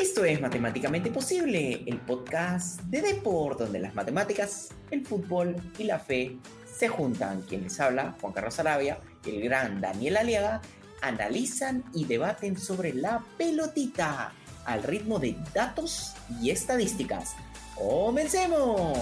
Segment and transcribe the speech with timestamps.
[0.00, 5.98] Esto es Matemáticamente Posible, el podcast de Deport, donde las matemáticas, el fútbol y la
[5.98, 7.42] fe se juntan.
[7.42, 10.62] Quien les habla, Juan Carlos Arabia, el gran Daniel Aliaga,
[11.02, 14.32] analizan y debaten sobre la pelotita
[14.64, 17.36] al ritmo de datos y estadísticas.
[17.74, 18.96] ¡Comencemos!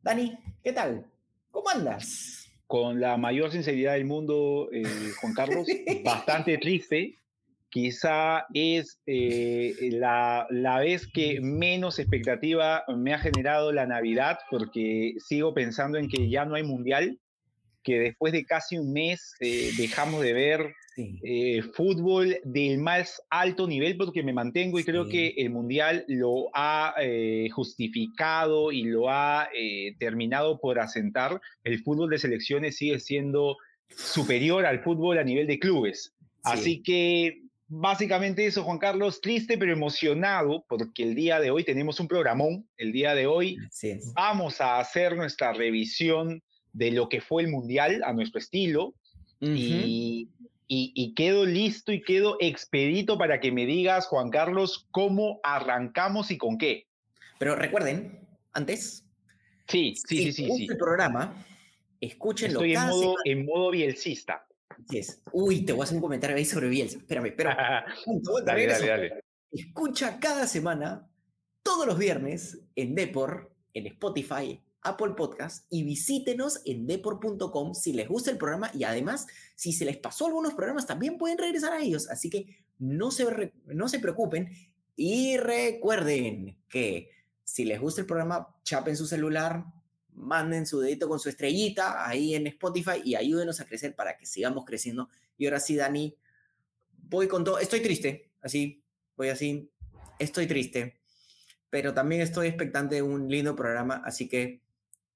[0.00, 1.04] Dani, ¿qué tal?
[1.50, 2.48] ¿Cómo andas?
[2.68, 4.84] Con la mayor sinceridad del mundo, eh,
[5.20, 5.66] Juan Carlos,
[6.04, 7.18] bastante triste.
[7.76, 15.12] Quizá es eh, la, la vez que menos expectativa me ha generado la Navidad, porque
[15.18, 17.18] sigo pensando en que ya no hay mundial,
[17.82, 23.68] que después de casi un mes eh, dejamos de ver eh, fútbol del más alto
[23.68, 29.10] nivel, porque me mantengo y creo que el Mundial lo ha eh, justificado y lo
[29.10, 29.50] ha
[29.98, 31.42] terminado por asentar.
[31.62, 33.58] El fútbol de selecciones sigue siendo
[33.90, 36.14] superior al fútbol a nivel de clubes.
[36.42, 42.00] Así que básicamente eso, Juan Carlos, triste pero emocionado porque el día de hoy tenemos
[42.00, 42.68] un programón.
[42.76, 43.58] El día de hoy
[44.14, 46.42] vamos a hacer nuestra revisión
[46.72, 48.94] de lo que fue el Mundial a nuestro estilo.
[49.40, 50.30] y,
[50.68, 56.38] y, quedo listo y quedo expedito para que me digas, Juan Carlos, cómo arrancamos y
[56.38, 56.86] con qué.
[57.38, 59.04] Pero recuerden, antes.
[59.68, 60.50] Sí, sí, sí, sí.
[60.56, 60.66] sí.
[60.68, 61.44] el programa,
[62.00, 62.60] escúchenlo.
[62.60, 64.46] Estoy en modo, en modo bielcista.
[64.92, 65.22] Es.
[65.32, 66.98] Uy, te voy a hacer un comentario ahí sobre Bielsa.
[66.98, 67.56] Espérame, espérame.
[68.44, 69.24] dale, dale, dale.
[69.50, 71.08] Escucha cada semana,
[71.62, 78.08] todos los viernes, en Depor, en Spotify, Apple Podcast y visítenos en depor.com si les
[78.08, 79.26] gusta el programa y además,
[79.56, 82.08] si se les pasó algunos programas, también pueden regresar a ellos.
[82.08, 84.50] Así que no se, no se preocupen
[84.94, 87.10] y recuerden que
[87.42, 89.64] si les gusta el programa, chapen su celular,
[90.16, 94.26] manden su dedito con su estrellita ahí en Spotify y ayúdenos a crecer para que
[94.26, 95.08] sigamos creciendo.
[95.36, 96.16] Y ahora sí, Dani,
[96.96, 97.58] voy con todo.
[97.58, 98.82] Estoy triste, así,
[99.16, 99.70] voy así,
[100.18, 100.98] estoy triste,
[101.70, 104.62] pero también estoy expectante de un lindo programa, así que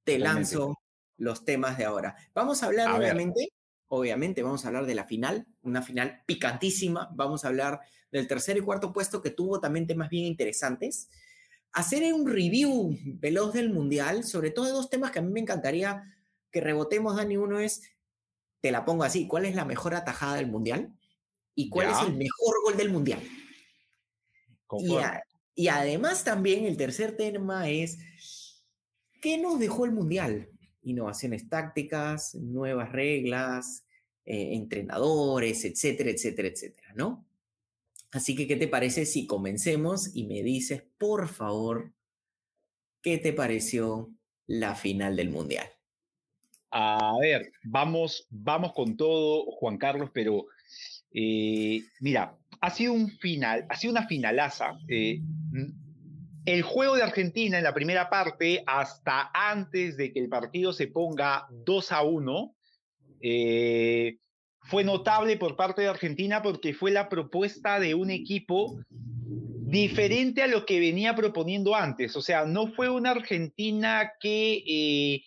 [0.05, 0.79] te lanzo
[1.17, 2.17] los temas de ahora.
[2.35, 3.53] Vamos a hablar, obviamente,
[3.89, 7.11] obviamente, vamos a hablar de la final, una final picantísima.
[7.15, 7.81] Vamos a hablar
[8.11, 11.09] del tercer y cuarto puesto que tuvo también temas bien interesantes.
[11.73, 15.41] Hacer un review veloz del Mundial, sobre todo de dos temas que a mí me
[15.41, 16.03] encantaría
[16.51, 17.37] que rebotemos, Dani.
[17.37, 17.83] Uno es,
[18.61, 20.93] te la pongo así, ¿cuál es la mejor atajada del Mundial?
[21.55, 23.21] ¿Y cuál es el mejor gol del Mundial?
[24.79, 24.97] Y,
[25.55, 27.99] y además también el tercer tema es
[29.21, 30.49] ¿Qué nos dejó el Mundial?
[30.83, 33.85] Innovaciones tácticas, nuevas reglas,
[34.25, 37.27] eh, entrenadores, etcétera, etcétera, etcétera, ¿no?
[38.13, 41.93] Así que, ¿qué te parece si comencemos y me dices, por favor,
[43.03, 44.11] qué te pareció
[44.47, 45.69] la final del Mundial?
[46.73, 50.47] A ver, vamos, vamos con todo, Juan Carlos, pero
[51.13, 54.79] eh, mira, ha sido un final, ha sido una finalaza.
[54.89, 55.21] Eh,
[56.45, 60.87] el juego de Argentina en la primera parte, hasta antes de que el partido se
[60.89, 62.55] ponga 2 a 1,
[63.21, 64.19] eh,
[64.63, 68.79] fue notable por parte de Argentina porque fue la propuesta de un equipo
[69.71, 72.17] diferente a lo que venía proponiendo antes.
[72.17, 75.23] O sea, no fue una Argentina que eh,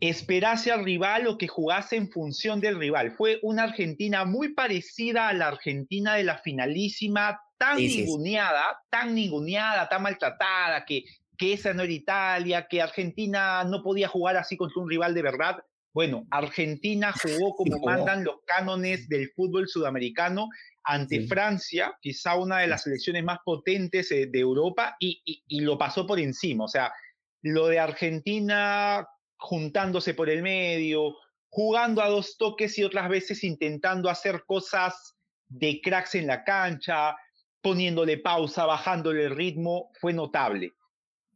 [0.00, 3.12] esperase al rival o que jugase en función del rival.
[3.12, 9.88] Fue una Argentina muy parecida a la Argentina de la finalísima tan ninguneada, tan ninguneada,
[9.88, 11.04] tan maltratada, que,
[11.38, 15.22] que esa no era Italia, que Argentina no podía jugar así contra un rival de
[15.22, 15.56] verdad.
[15.96, 20.50] Bueno, Argentina jugó como mandan los cánones del fútbol sudamericano
[20.84, 25.78] ante Francia, quizá una de las selecciones más potentes eh, de Europa, y, y, lo
[25.78, 26.64] pasó por encima.
[26.64, 26.92] O sea,
[27.40, 29.08] lo de Argentina
[29.38, 31.16] juntándose por el medio,
[31.48, 35.16] jugando a dos toques y otras veces intentando hacer cosas
[35.48, 37.16] de cracks en la cancha,
[37.62, 40.74] poniéndole pausa, bajándole el ritmo, fue notable.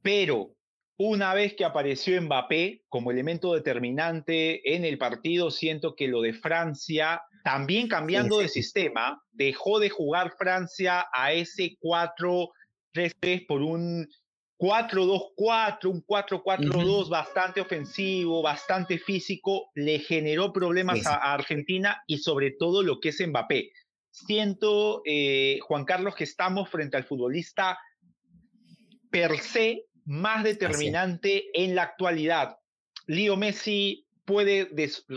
[0.03, 0.55] Pero
[1.03, 6.35] una vez que apareció Mbappé como elemento determinante en el partido, siento que lo de
[6.35, 14.07] Francia, también cambiando de sistema, dejó de jugar Francia a ese 4-3-3 por un
[14.59, 22.83] 4-2-4, un 4-4-2 bastante ofensivo, bastante físico, le generó problemas a Argentina y sobre todo
[22.83, 23.71] lo que es Mbappé.
[24.11, 27.79] Siento, eh, Juan Carlos, que estamos frente al futbolista
[29.11, 32.59] per se más determinante en la actualidad.
[33.07, 34.71] Leo Messi puede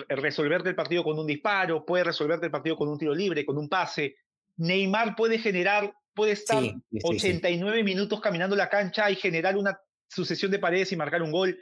[0.09, 3.57] resolverte el partido con un disparo, puede resolverte el partido con un tiro libre, con
[3.57, 4.15] un pase.
[4.57, 6.63] Neymar puede generar, puede estar
[7.03, 11.59] 89 minutos caminando la cancha y generar una sucesión de paredes y marcar un gol.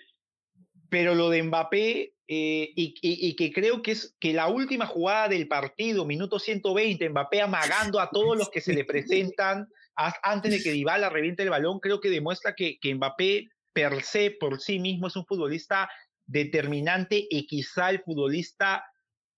[0.89, 5.47] pero lo de Mbappé, eh, y, que creo que es que la última jugada del
[5.47, 10.71] partido, minuto 120, Mbappé amagando a todos los que se le presentan antes de que
[10.71, 15.07] Dybala reviente el balón, creo que demuestra que, que Mbappé per se, por sí mismo,
[15.07, 15.89] es un futbolista
[16.25, 18.85] determinante y quizá el futbolista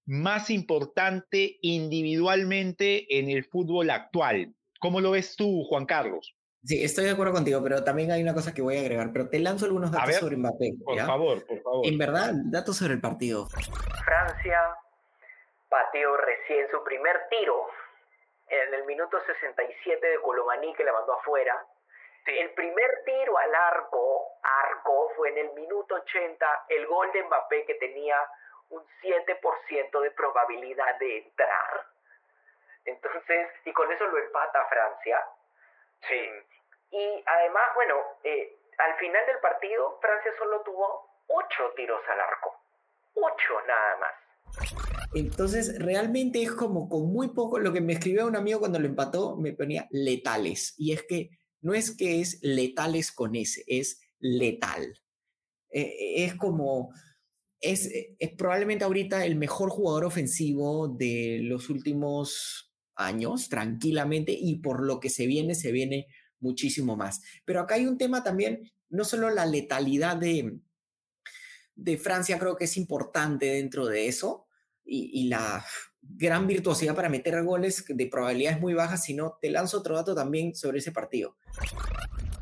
[0.05, 4.53] más importante individualmente en el fútbol actual.
[4.79, 6.35] ¿Cómo lo ves tú, Juan Carlos?
[6.65, 9.29] Sí, estoy de acuerdo contigo, pero también hay una cosa que voy a agregar, pero
[9.29, 10.73] te lanzo algunos datos sobre Mbappé.
[10.83, 11.85] Por favor, por favor.
[11.85, 13.47] En verdad, datos sobre el partido.
[13.47, 14.59] Francia
[15.69, 17.65] pateó recién su primer tiro
[18.48, 21.66] en el minuto 67 de Colomani que le mandó afuera.
[22.25, 27.66] El primer tiro al arco, arco, fue en el minuto 80, el gol de Mbappé
[27.66, 28.18] que tenía
[28.69, 31.86] un 7% de probabilidad de entrar.
[32.86, 35.25] Entonces, y con eso lo empata Francia.
[36.07, 36.30] Sí.
[36.92, 42.57] Y además, bueno, eh, al final del partido, Francia solo tuvo ocho tiros al arco.
[43.16, 44.22] Ocho nada más.
[45.13, 48.88] Entonces, realmente es como con muy poco, lo que me escribió un amigo cuando lo
[48.88, 50.73] empató, me ponía letales.
[50.77, 51.29] Y es que
[51.61, 55.00] no es que es letales con S, es letal.
[55.69, 56.94] Eh, es como,
[57.59, 57.89] es,
[58.19, 64.99] es probablemente ahorita el mejor jugador ofensivo de los últimos años, tranquilamente, y por lo
[64.99, 66.07] que se viene, se viene
[66.39, 67.21] muchísimo más.
[67.45, 70.59] Pero acá hay un tema también, no solo la letalidad de,
[71.75, 74.43] de Francia, creo que es importante dentro de eso,
[74.85, 75.65] y, la
[76.01, 80.53] gran virtuosidad para meter goles de probabilidades muy bajas, sino te lanzo otro dato también
[80.56, 81.38] sobre ese partido.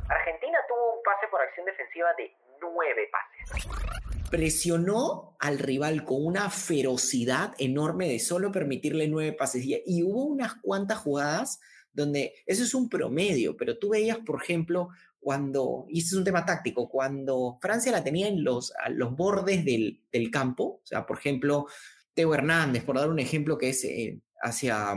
[0.09, 3.91] Argentina tuvo un pase por acción defensiva de nueve pases
[4.31, 9.65] presionó al rival con una ferocidad enorme de solo permitirle nueve pases.
[9.65, 11.59] Y hubo unas cuantas jugadas
[11.93, 14.87] donde eso es un promedio, pero tú veías, por ejemplo,
[15.19, 19.65] cuando, y este es un tema táctico, cuando Francia la tenía en los, los bordes
[19.65, 21.67] del, campo, o sea, por ejemplo,
[22.13, 24.95] Teo Hernández, por dar un ejemplo que es eh, hacia,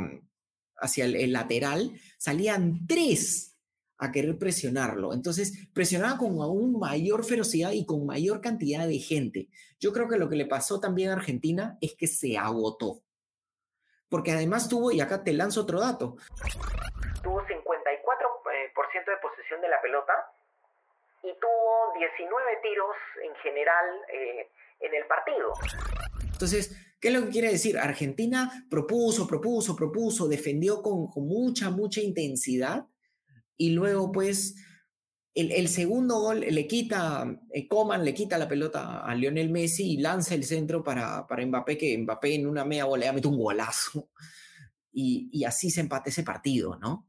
[0.76, 3.54] hacia el lateral, salían tres
[3.98, 5.12] a querer presionarlo.
[5.12, 9.48] Entonces, presionaba con aún mayor ferocidad y con mayor cantidad de gente.
[9.78, 13.02] Yo creo que lo que le pasó también a Argentina es que se agotó.
[14.08, 16.16] Porque además tuvo, y acá te lanzo otro dato.
[17.22, 18.70] Tuvo 54% eh,
[19.06, 20.12] de posesión de la pelota
[21.22, 24.48] y tuvo 19 tiros en general eh,
[24.80, 25.52] en el partido.
[26.32, 27.76] Entonces, ¿qué es lo que quiere decir?
[27.76, 32.86] Argentina propuso, propuso, propuso, defendió con, con mucha, mucha intensidad
[33.58, 34.54] y luego pues
[35.34, 39.96] el, segundo gol le quita, eh, Coman le quita la pelota a Lionel Messi y
[39.98, 44.08] lanza el centro para, para Mbappé, que Mbappé en una media volea mete un golazo.
[44.90, 47.06] Y, así se empate ese partido, ¿no?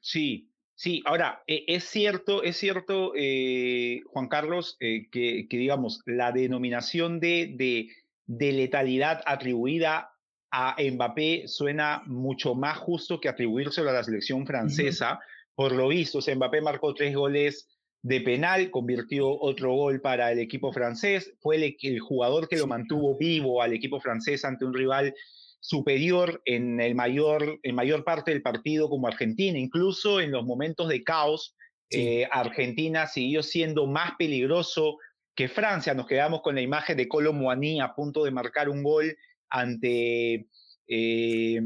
[0.00, 1.02] Sí, sí.
[1.04, 7.20] Ahora, e, es cierto, es cierto, eh, Juan Carlos, eh, que, que, digamos, la denominación
[7.20, 7.88] de, de,
[8.28, 10.12] de letalidad atribuida
[10.52, 15.18] a Mbappé suena mucho más justo que atribuírselo a la selección francesa
[15.58, 17.66] por lo visto, Mbappé marcó tres goles
[18.02, 23.18] de penal, convirtió otro gol para el equipo francés, fue el, jugador que lo mantuvo
[23.18, 25.12] vivo al equipo francés ante un rival
[25.58, 30.88] superior en el mayor, en mayor parte del partido como Argentina, incluso en los momentos
[30.88, 31.56] de caos,
[31.90, 34.98] eh, Argentina siguió siendo más peligroso
[35.38, 35.94] que Francia.
[35.94, 39.16] Nos quedamos con la imagen de Colo Muani a punto de marcar un gol
[39.48, 40.48] ante
[40.88, 41.60] eh,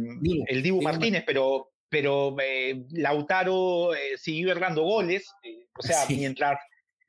[0.46, 5.26] el Dibu Martínez, pero pero eh, Lautaro eh, siguió errando goles,
[5.78, 6.58] o sea, mientras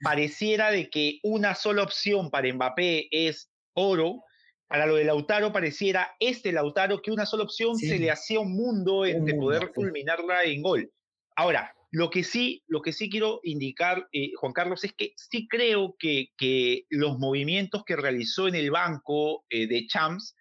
[0.02, 4.24] pareciera de que una sola opción para Mbappé es oro,
[4.68, 8.56] para lo de Lautaro pareciera este Lautaro que una sola opción se le hacía un
[8.56, 10.90] mundo de poder culminarla en gol.
[11.36, 14.10] Ahora, lo que sí, lo que sí quiero indicar,
[14.40, 19.46] Juan Carlos, es que sí creo que, que los movimientos que realizó en el banco
[19.50, 20.36] de Champs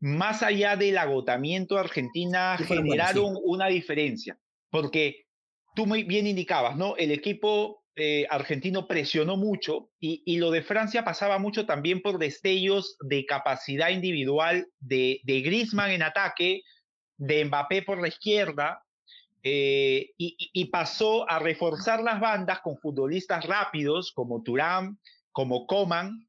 [0.00, 4.38] más allá del agotamiento de Argentina, generaron una diferencia,
[4.70, 5.26] porque
[5.76, 6.96] tú muy bien indicabas, ¿no?
[6.96, 12.18] El equipo eh, argentino presionó mucho y, y, lo de Francia pasaba mucho también por
[12.18, 16.62] destellos de capacidad individual de, de Griezmann en ataque,
[17.18, 18.82] de Mbappé por la izquierda,
[19.42, 24.98] eh, y, y, pasó a reforzar las bandas con futbolistas rápidos como Turán,
[25.32, 26.28] como Coman,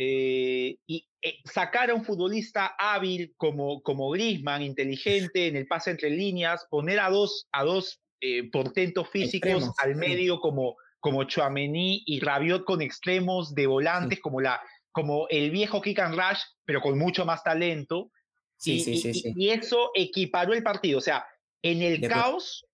[0.00, 5.90] eh, y, eh, sacar a un futbolista hábil como, como Grisman, inteligente en el pase
[5.90, 12.04] entre líneas, poner a dos, a dos eh, portentos físicos al medio como, como Chouameni
[12.06, 14.60] y Rabiot con extremos de volantes como, la,
[14.92, 18.12] como el viejo Kick and Rush, pero con mucho más talento.
[18.56, 20.98] Sí, sí, sí, y, eso equiparó el partido.
[20.98, 21.26] O sea,
[21.62, 22.66] en el caos,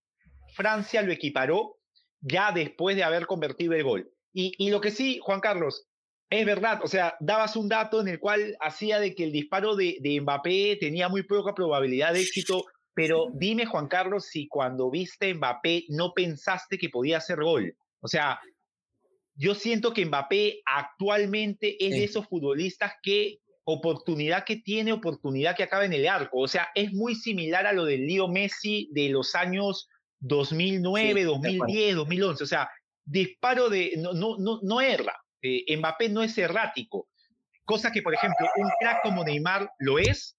[0.55, 1.79] Francia lo equiparó
[2.21, 4.11] ya después de haber convertido el gol.
[4.33, 5.87] Y, y lo que sí, Juan Carlos,
[6.31, 9.77] Es verdad, o sea, dabas un dato en el cual hacía de que el disparo
[9.77, 12.65] de, de Mbappé tenía muy poca probabilidad de éxito,
[12.95, 17.77] pero dime, Juan Carlos, si cuando viste Mbappé no pensaste que podía hacer gol.
[18.01, 18.41] O sea,
[19.37, 25.63] yo siento que Mbappé actualmente es de esos futbolistas que oportunidad que tiene, oportunidad que
[25.63, 26.41] acaba en el arco.
[26.41, 29.89] O sea, es muy similar a lo del Lío Messi de los años
[30.21, 32.45] 2009, 2010, 2011.
[32.45, 32.71] O sea,
[33.05, 33.95] disparo de...
[33.97, 35.15] No, no, no, no erra.
[35.43, 37.09] Eh, Mbappé no es errático.
[37.65, 40.37] Cosa que, por ejemplo, un crack como Neymar lo es,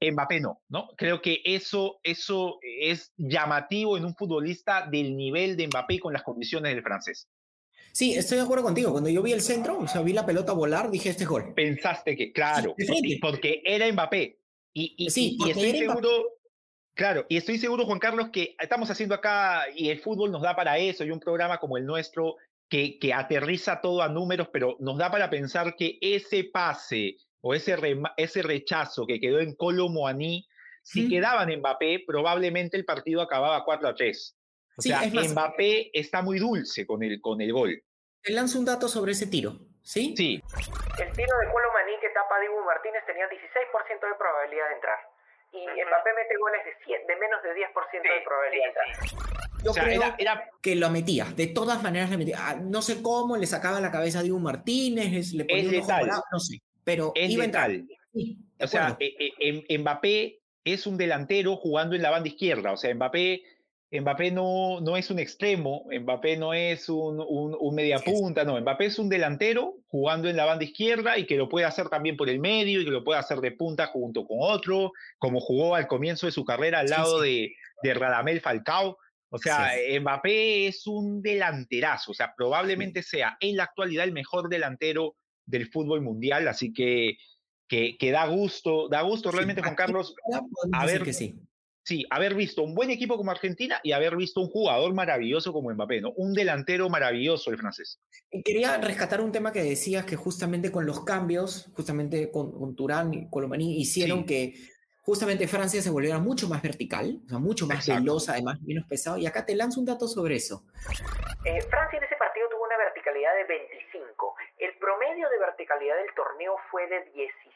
[0.00, 0.88] Mbappé no, ¿no?
[0.96, 6.22] Creo que eso, eso es llamativo en un futbolista del nivel de Mbappé con las
[6.22, 7.28] condiciones del francés.
[7.92, 8.92] Sí, estoy de acuerdo contigo.
[8.92, 11.52] Cuando yo vi el centro, o sea, vi la pelota volar, dije este gol.
[11.54, 12.74] Pensaste que, claro,
[13.20, 14.38] porque, era Mbappé.
[14.72, 16.10] Y, y, sí, y, estoy seguro,
[16.94, 20.54] claro, y estoy seguro, Juan Carlos, que estamos haciendo acá, y el fútbol nos da
[20.54, 22.36] para eso, y un programa como el nuestro,
[22.68, 27.52] que, que aterriza todo a números, pero nos da para pensar que ese pase o
[27.54, 27.76] ese,
[28.16, 30.46] ese rechazo que quedó en Colomoaní,
[30.82, 34.36] si quedaban en Mbappé, probablemente el partido acababa 4 a 3.
[34.76, 37.82] O sea, Mbappé está muy dulce con el, con el gol.
[38.22, 40.14] Te lanzo un dato sobre ese tiro, ¿sí?
[40.16, 40.42] Sí.
[40.98, 44.98] El tiro de Colomaní que tapa a Dibu Martínez tenía 16% de probabilidad de entrar.
[45.52, 49.30] Y Mbappé mete goles de, de menos de 10% de probabilidad de entrar.
[49.64, 52.36] Yo creo era, que lo metía, de todas maneras lo metía.
[52.40, 56.10] Ah, no sé cómo, le sacaba la cabeza a Dibu Martínez, le ponía es un
[56.10, 57.86] ojo no sé, pero es iba letal.
[58.60, 62.94] o sea, eh, eh, Mbappé es un delantero jugando en la banda izquierda, o sea,
[62.94, 63.42] Mbappé
[63.92, 68.86] Mbappé no, no es un extremo, Mbappé no es un, un, media punta, no, Mbappé
[68.86, 72.28] es un delantero jugando en la banda izquierda y que lo puede hacer también por
[72.28, 75.88] el medio y que lo puede hacer de punta junto con otro, como jugó al
[75.88, 78.96] comienzo de su carrera al lado De, de Radamel Falcao.
[79.28, 84.48] O sea, Mbappé es un delanterazo, o sea, probablemente sea en la actualidad el mejor
[84.48, 85.16] delantero
[85.46, 87.16] del fútbol mundial, así que,
[87.68, 90.14] que, que da gusto, da gusto realmente, Juan Carlos,
[90.72, 91.34] a ver, que sí
[91.82, 95.72] sí, haber visto un buen equipo como Argentina y haber visto un jugador maravilloso como
[95.72, 96.12] Mbappé, ¿no?
[96.16, 98.00] Un delantero maravilloso el francés.
[98.44, 103.28] Quería rescatar un tema que decías que justamente con los cambios, justamente con, Turán y
[103.28, 104.54] Colomani, hicieron que
[105.02, 109.18] justamente Francia se volviera mucho más vertical, o sea, mucho más veloz, además menos pesado.
[109.18, 110.64] Y acá te lanzo un dato sobre eso.
[111.44, 112.16] Eh, Francia en ese
[112.84, 114.34] verticalidad de 25.
[114.58, 117.50] El promedio de verticalidad del torneo fue de 17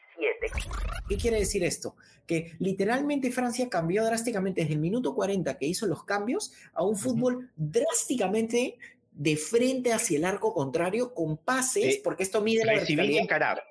[1.07, 1.95] ¿Qué quiere decir esto?
[2.25, 6.97] Que literalmente Francia cambió drásticamente desde el minuto 40 que hizo los cambios a un
[6.97, 8.77] fútbol drásticamente
[9.11, 13.21] de frente hacia el arco contrario con pases, porque esto mide la verticalidad.
[13.21, 13.63] y encarar.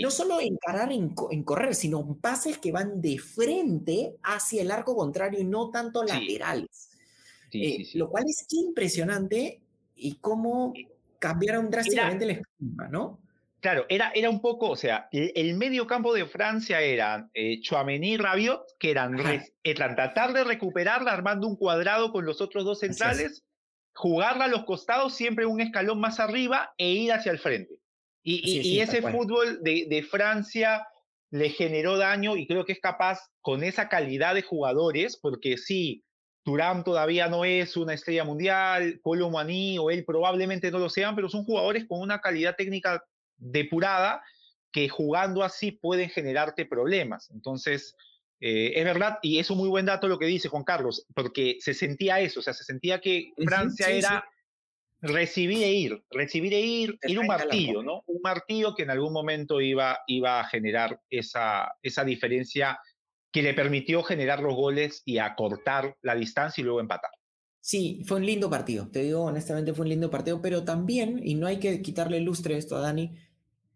[0.00, 1.10] No solo encarar en,
[1.44, 6.90] correr, sino pases que van de frente hacia el arco contrario y no tanto laterales.
[7.52, 9.60] Eh, lo cual es impresionante
[9.96, 10.74] y cómo
[11.18, 13.20] cambiaron drásticamente el esquema, ¿no?
[13.60, 18.12] Claro, era, era un poco, o sea, el, medio campo de Francia eran eh, Chouameni
[18.12, 19.16] y Rabiot, que eran,
[19.96, 23.42] tratar de recuperarla armando un cuadrado con los otros dos centrales,
[23.94, 27.74] jugarla a los costados siempre un escalón más arriba e ir hacia el frente.
[28.22, 30.86] Y, ese fútbol de, de, Francia
[31.30, 36.04] le generó daño y creo que es capaz con esa calidad de jugadores, porque sí,
[36.46, 41.16] Turán todavía no es una estrella mundial, Polo Maní o él probablemente no lo sean,
[41.16, 43.04] pero son jugadores con una calidad técnica
[43.36, 44.22] depurada
[44.70, 47.32] que jugando así pueden generarte problemas.
[47.32, 47.96] Entonces,
[48.38, 51.56] eh, es verdad, y es un muy buen dato lo que dice Juan Carlos, porque
[51.58, 54.24] se sentía eso, o sea, se sentía que Francia era
[55.00, 58.04] recibir e ir, recibir e ir, ir un martillo, ¿no?
[58.06, 62.78] Un martillo que en algún momento iba, iba a generar esa, esa diferencia
[63.36, 67.10] que le permitió generar los goles y acortar la distancia y luego empatar.
[67.60, 71.34] Sí, fue un lindo partido, te digo honestamente fue un lindo partido, pero también, y
[71.34, 73.14] no hay que quitarle lustre esto a Dani,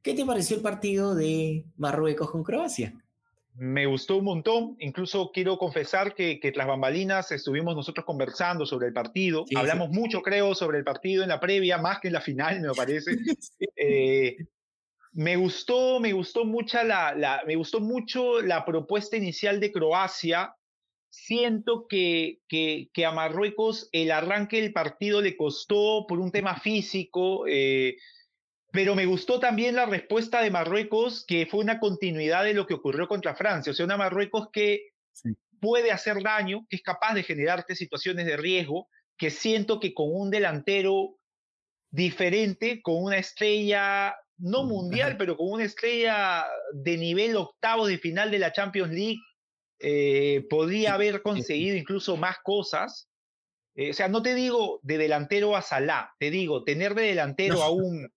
[0.03, 2.95] ¿Qué te pareció el partido de Marruecos con Croacia?
[3.55, 8.87] Me gustó un montón, incluso quiero confesar que, que tras bambalinas estuvimos nosotros conversando sobre
[8.87, 12.23] el partido, hablamos mucho creo sobre el partido en la previa, más que en la
[12.23, 13.11] final me parece.
[13.77, 14.37] Eh,
[15.13, 20.55] me gustó, me gustó, mucha la, la, me gustó mucho la propuesta inicial de Croacia.
[21.09, 26.61] Siento que, que, que, a Marruecos el arranque del partido le costó por un tema
[26.61, 27.45] físico.
[27.49, 27.97] Eh,
[28.73, 32.75] pero me gustó también la respuesta de Marruecos, que fue una continuidad de lo que
[32.75, 33.73] ocurrió contra Francia.
[33.73, 34.91] O sea, una Marruecos que
[35.61, 38.89] puede hacer daño, que es capaz de generarte situaciones de riesgo,
[39.19, 41.17] que siento que con un delantero
[41.91, 48.31] diferente, con una estrella, no mundial, pero con una estrella de nivel octavo de final
[48.31, 49.21] de la Champions League,
[49.79, 53.09] eh, podría haber conseguido incluso más cosas.
[53.75, 57.63] Eh, o sea, no te digo de delantero a Salah, te digo tener de delantero
[57.63, 58.11] a un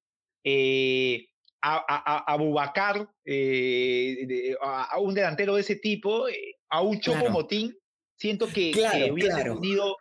[0.43, 1.27] eh,
[1.61, 6.25] a, a, Bubacar, eh, a, un delantero de ese tipo,
[6.69, 7.73] a un Chopo Motín,
[8.17, 8.71] siento que,
[9.09, 9.95] hubiese tenido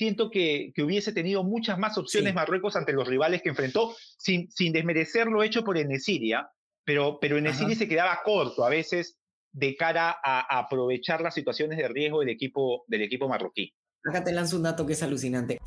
[0.00, 4.50] siento que, que, hubiese tenido muchas más opciones Marruecos ante los rivales que enfrentó, sin,
[4.50, 6.48] sin desmerecer lo hecho por Enesiria,
[6.86, 9.20] pero, pero Enesiri se quedaba corto a veces
[9.52, 13.74] de cara a, aprovechar las situaciones de riesgo del equipo, del equipo marroquí.
[14.08, 15.58] Acá te lanzo un dato que es alucinante.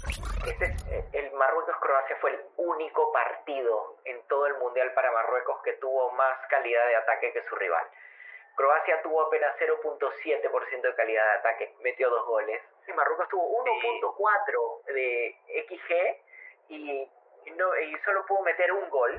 [0.48, 0.66] Este,
[1.14, 6.40] el Marruecos-Croacia fue el único partido en todo el Mundial para Marruecos que tuvo más
[6.50, 7.86] calidad de ataque que su rival.
[8.56, 12.62] Croacia tuvo apenas 0.7% de calidad de ataque, metió dos goles.
[12.88, 15.36] Y Marruecos tuvo 1.4 de
[15.68, 17.08] XG y,
[17.58, 19.18] no, y solo pudo meter un gol.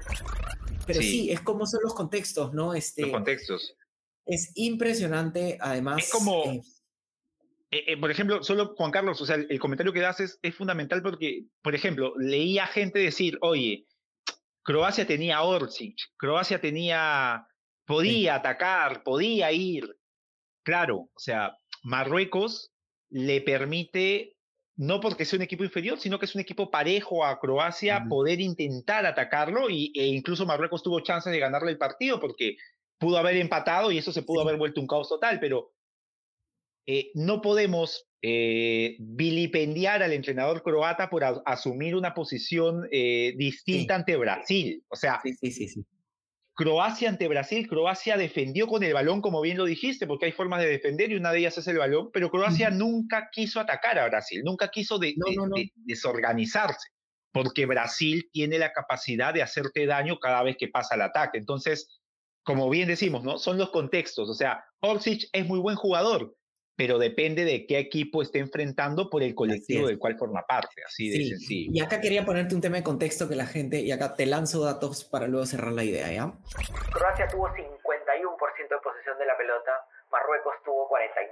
[0.86, 1.32] Pero sí.
[1.32, 2.74] es como son los contextos, ¿no?
[2.74, 3.76] Este, los contextos.
[4.26, 5.98] Es impresionante, además.
[5.98, 6.44] Es como.
[6.44, 6.62] Eh,
[7.70, 10.54] eh, eh, por ejemplo, solo Juan Carlos, o sea, el, comentario que das es, es,
[10.54, 13.86] fundamental porque, por ejemplo, leía gente decir, oye,
[14.62, 17.46] Croacia tenía Orsic, Croacia tenía,
[17.86, 19.96] podía atacar, podía ir.
[20.64, 22.72] Claro, o sea, Marruecos
[23.10, 24.36] le permite,
[24.76, 28.40] no porque sea un equipo inferior, sino que es un equipo parejo a Croacia, poder
[28.40, 32.56] intentar atacarlo y, e incluso Marruecos tuvo chances de ganarle el partido porque
[32.98, 35.72] pudo haber empatado y eso se pudo haber vuelto un caos total, pero
[36.86, 44.16] eh, no podemos eh, vilipendiar al entrenador croata por asumir una posición eh, distinta ante
[44.16, 44.82] Brasil.
[44.88, 45.20] O sea,
[46.54, 50.60] Croacia ante Brasil, Croacia defendió con el balón, como bien lo dijiste, porque hay formas
[50.60, 54.08] de defender y una de ellas es el balón, pero Croacia nunca quiso atacar a
[54.08, 55.00] Brasil, nunca quiso
[55.84, 56.90] desorganizarse,
[57.32, 61.38] porque Brasil tiene la capacidad de hacerte daño cada vez que pasa el ataque.
[61.38, 62.00] Entonces,
[62.44, 63.38] como bien decimos, ¿no?
[63.38, 64.28] Son los contextos.
[64.30, 66.36] O sea, Orsic es muy buen jugador,
[66.76, 71.08] pero depende de qué equipo esté enfrentando por el colectivo del cual forma parte, así
[71.08, 71.70] de sencillo.
[71.72, 74.64] Y acá quería ponerte un tema de contexto que la gente, y acá te lanzo
[74.64, 76.32] datos para luego cerrar la idea, ¿ya?
[76.92, 81.30] Croacia tuvo 51% de posesión de la pelota, Marruecos tuvo 49%,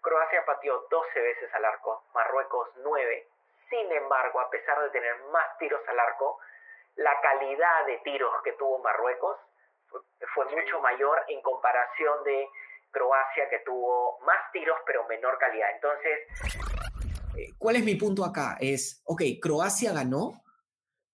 [0.00, 3.26] Croacia pateó 12 veces al arco, Marruecos 9.
[3.68, 6.38] Sin embargo, a pesar de tener más tiros al arco,
[6.96, 9.36] la calidad de tiros que tuvo Marruecos
[10.34, 12.48] fue mucho mayor en comparación de
[12.92, 15.68] Croacia que tuvo más tiros pero menor calidad.
[15.74, 16.18] Entonces...
[17.36, 18.56] Eh, ¿Cuál es mi punto acá?
[18.60, 20.42] Es, ok, Croacia ganó,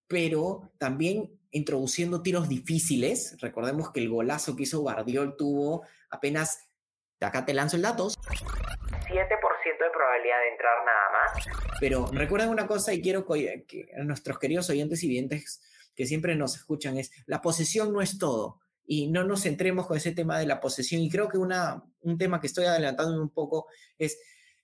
[0.08, 3.40] pero también introduciendo tiros difíciles.
[3.40, 6.68] Recordemos que el golazo que hizo Guardiol tuvo apenas,
[7.20, 11.46] acá te lanzo el dato, 7% de probabilidad de entrar nada más.
[11.80, 15.62] Pero recuerden una cosa y quiero que, que nuestros queridos oyentes y videntes
[15.94, 18.60] que siempre nos escuchan es, la posesión no es todo
[18.90, 21.02] y no nos centremos con ese tema de la posesión.
[21.02, 23.66] Y creo que una, un tema que estoy adelantando un poco
[23.98, 24.18] es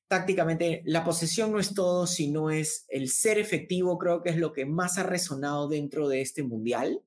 [0.08, 4.54] tácticamente, la posesión no es todo, sino es el ser efectivo, creo que es lo
[4.54, 7.02] que más ha resonado dentro de este mundial.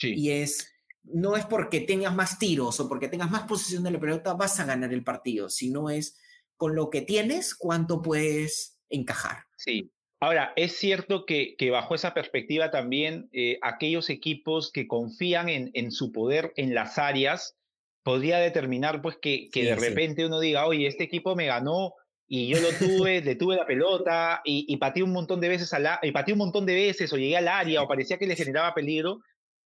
[0.00, 0.68] Y es,
[1.02, 4.60] no es porque tengas más tiros o porque tengas más posesión de la pelota vas
[4.60, 6.18] a ganar el partido, sino es
[6.56, 9.46] con lo que tienes, cuánto puedes encajar.
[9.56, 9.90] Sí,
[10.24, 16.12] Ahora, es cierto que, bajo esa perspectiva también eh, aquellos equipos que confían en, su
[16.12, 17.58] poder en las áreas,
[18.02, 21.92] podría determinar pues que, de repente uno diga, oye, este equipo me ganó
[22.26, 25.70] y yo lo tuve, le tuve la pelota y, y pateé un montón de veces
[25.78, 28.34] la, y pateé un montón de veces o llegué al área o parecía que le
[28.34, 29.20] generaba peligro,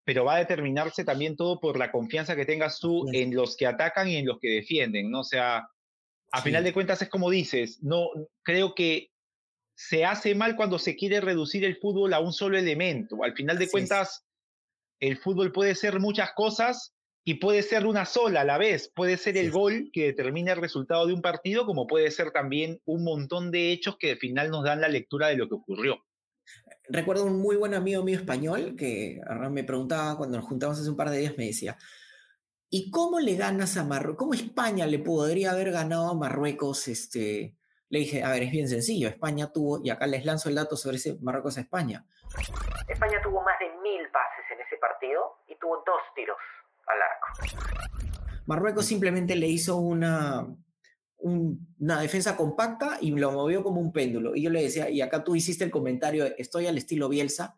[0.04, 3.66] pero va a determinarse también todo por la confianza que tengas tú en los que
[3.68, 5.20] atacan y en los que defienden, ¿no?
[5.20, 5.68] O sea,
[6.32, 8.08] a final de cuentas es como dices, no
[8.42, 9.12] creo que
[9.78, 13.22] se hace mal cuando se quiere reducir el fútbol a un solo elemento.
[13.22, 14.26] Al final de cuentas,
[14.98, 18.90] el fútbol puede ser muchas cosas y puede ser una sola a la vez.
[18.92, 22.80] Puede ser el gol que determina el resultado de un partido, como puede ser también
[22.86, 26.04] un montón de hechos que al final nos dan la lectura de lo que ocurrió.
[26.88, 30.96] Recuerdo un muy buen amigo mío español que me preguntaba cuando nos juntamos hace un
[30.96, 31.78] par de días, me decía,
[32.68, 34.18] ¿y cómo le ganas a Marruecos?
[34.18, 37.57] ¿Cómo España le podría haber ganado a Marruecos este,
[37.90, 40.76] le dije, a ver, es bien sencillo, España tuvo, y acá les lanzo el dato
[40.76, 42.04] sobre ese Marruecos a España.
[42.86, 46.36] España tuvo más de mil pases en ese partido y tuvo dos tiros
[46.86, 47.26] al arco.
[48.46, 50.46] Marruecos simplemente le hizo una,
[51.18, 54.34] una defensa compacta y lo movió como un péndulo.
[54.34, 57.56] Y yo le decía, y acá tú hiciste el comentario, estoy al estilo Bielsa.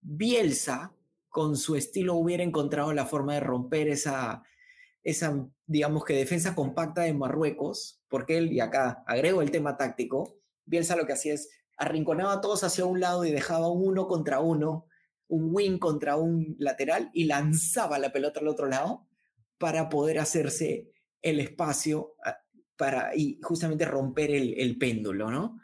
[0.00, 0.92] Bielsa,
[1.28, 4.42] con su estilo, hubiera encontrado la forma de romper esa,
[5.06, 10.40] esa, digamos que defensa compacta de Marruecos, porque él, y acá agrego el tema táctico,
[10.64, 14.08] Bielsa lo que hacía es arrinconaba a todos hacia un lado y dejaba un uno
[14.08, 14.88] contra uno,
[15.28, 19.06] un wing contra un lateral y lanzaba la pelota al otro lado
[19.58, 20.90] para poder hacerse
[21.22, 22.38] el espacio ah,
[22.76, 25.60] para y justamente romper el, péndulo, ¿no?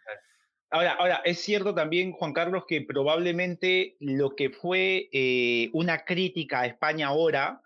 [0.71, 6.61] Ahora, ahora, es cierto también, Juan Carlos, que probablemente lo que fue eh, una crítica
[6.61, 7.61] a España ahora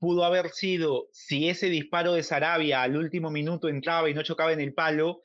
[0.00, 4.52] pudo haber sido, si ese disparo de Sarabia al último minuto entraba y no chocaba
[4.52, 5.20] en el palo,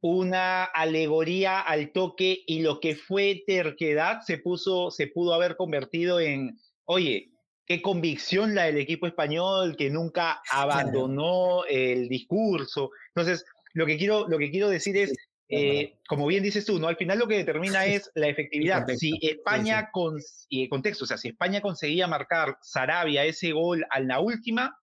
[0.00, 6.20] una alegoría al toque y lo que fue terquedad se, puso, se pudo haber convertido
[6.20, 7.32] en, oye,
[7.66, 12.90] qué convicción la del equipo español que nunca abandonó el discurso.
[13.14, 15.12] Entonces, lo que quiero, lo que quiero decir es,
[15.50, 16.88] eh, como bien dices tú, ¿no?
[16.88, 18.86] Al final lo que determina es la efectividad.
[18.96, 23.84] si España, con, y el contexto, o sea, si España conseguía marcar Sarabia ese gol
[23.90, 24.76] a la última,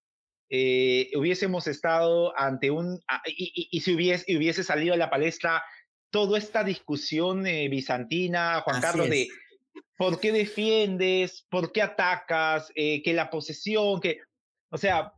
[0.50, 5.64] eh, hubiésemos estado ante un, y, si hubiese, hubiese, salido a la palestra
[6.10, 9.28] toda esta discusión eh, bizantina, Juan Carlos, de
[9.98, 14.20] por qué defiendes, por qué atacas, que la posesión, que,
[14.70, 15.12] o sea,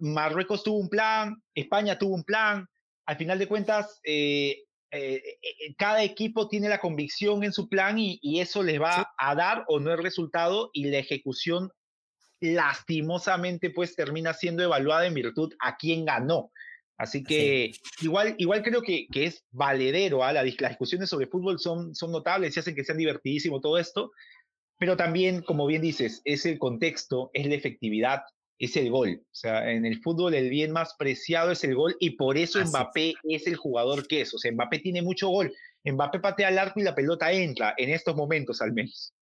[0.00, 2.66] Marruecos tuvo un plan, España tuvo un plan,
[3.06, 7.98] al final de cuentas, eh, eh, eh, cada equipo tiene la convicción en su plan
[7.98, 11.70] y, eso les va a dar o no el resultado y la ejecución
[12.40, 16.50] lastimosamente pues termina siendo evaluada en virtud a quién ganó.
[16.98, 20.32] Así que igual, igual creo que, que es valedero, ¿ah?
[20.32, 24.12] las discusiones sobre fútbol son, son notables y hacen que sean divertidísimo todo esto,
[24.78, 28.22] pero también, como bien dices, es el contexto, es la efectividad,
[28.58, 29.20] es el gol.
[29.24, 32.64] O sea, en el fútbol el bien más preciado es el gol y por eso
[32.64, 34.32] Mbappé es el jugador que es.
[34.34, 35.52] O sea, Mbappé tiene mucho gol.
[35.84, 39.14] Mbappé patea al arco y la pelota entra, en estos momentos al menos.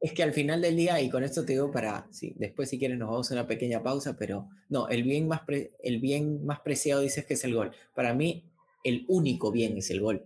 [0.00, 2.78] Es que al final del día, y con esto te digo para, sí, después si
[2.78, 5.42] quieres nos vamos a una pequeña pausa, pero no, el bien más,
[5.82, 7.72] el bien más preciado dices que es el gol.
[7.94, 8.44] Para mí,
[8.84, 10.24] el único bien es el gol.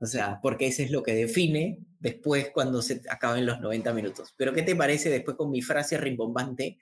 [0.00, 4.34] O sea, porque ese es lo que define después cuando se acaben los 90 minutos.
[4.36, 6.78] Pero ¿qué te parece después con mi frase rimbombante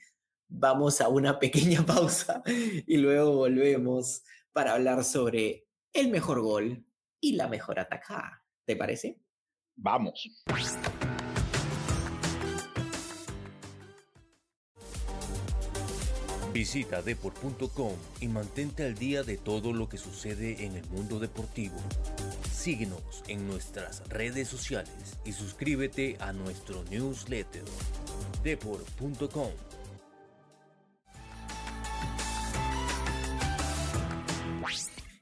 [0.48, 6.84] vamos a una pequeña pausa y luego volvemos para hablar sobre el mejor gol
[7.20, 8.44] y la mejor atacada.
[8.64, 9.20] ¿Te parece?
[9.76, 10.28] Vamos.
[16.56, 21.76] Visita deport.com y mantente al día de todo lo que sucede en el mundo deportivo.
[22.50, 27.62] Síguenos en nuestras redes sociales y suscríbete a nuestro newsletter
[28.42, 29.50] deport.com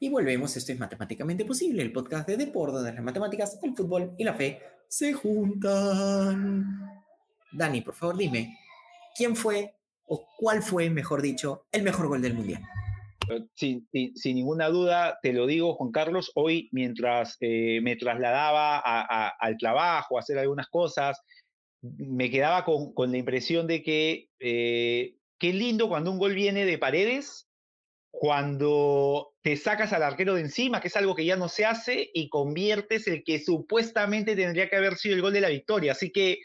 [0.05, 4.15] Y volvemos, esto es Matemáticamente Posible, el podcast de deporte donde las matemáticas, el fútbol
[4.19, 6.79] y la fe se juntan.
[7.51, 8.55] Dani, por favor, dime,
[9.17, 9.73] ¿quién fue
[10.05, 12.61] o cuál fue, mejor dicho, el mejor gol del Mundial?
[13.31, 18.81] Eh, sin, sin, ninguna duda, te lo digo, Juan Carlos, hoy mientras eh, me trasladaba
[18.81, 21.19] al trabajo, a hacer algunas cosas,
[21.81, 26.67] me quedaba con, con la impresión de que eh, qué lindo cuando un gol viene
[26.67, 27.49] de paredes
[28.17, 32.11] cuando te sacas al arquero de encima, que es algo que ya no se hace,
[32.15, 35.93] y conviertes el que supuestamente tendría que haber sido el gol de la victoria.
[35.93, 36.39] Así que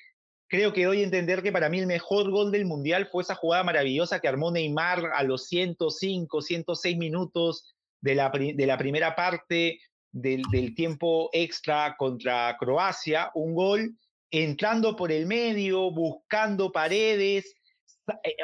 [0.47, 3.35] creo que doy a entender que para mí el mejor gol del Mundial fue esa
[3.35, 9.15] jugada maravillosa que armó Neymar a los 105, 106 minutos de la, de la primera
[9.15, 9.79] parte
[10.11, 13.29] del, del tiempo extra contra Croacia.
[13.35, 13.95] Un gol
[14.31, 17.55] entrando por el medio, buscando paredes,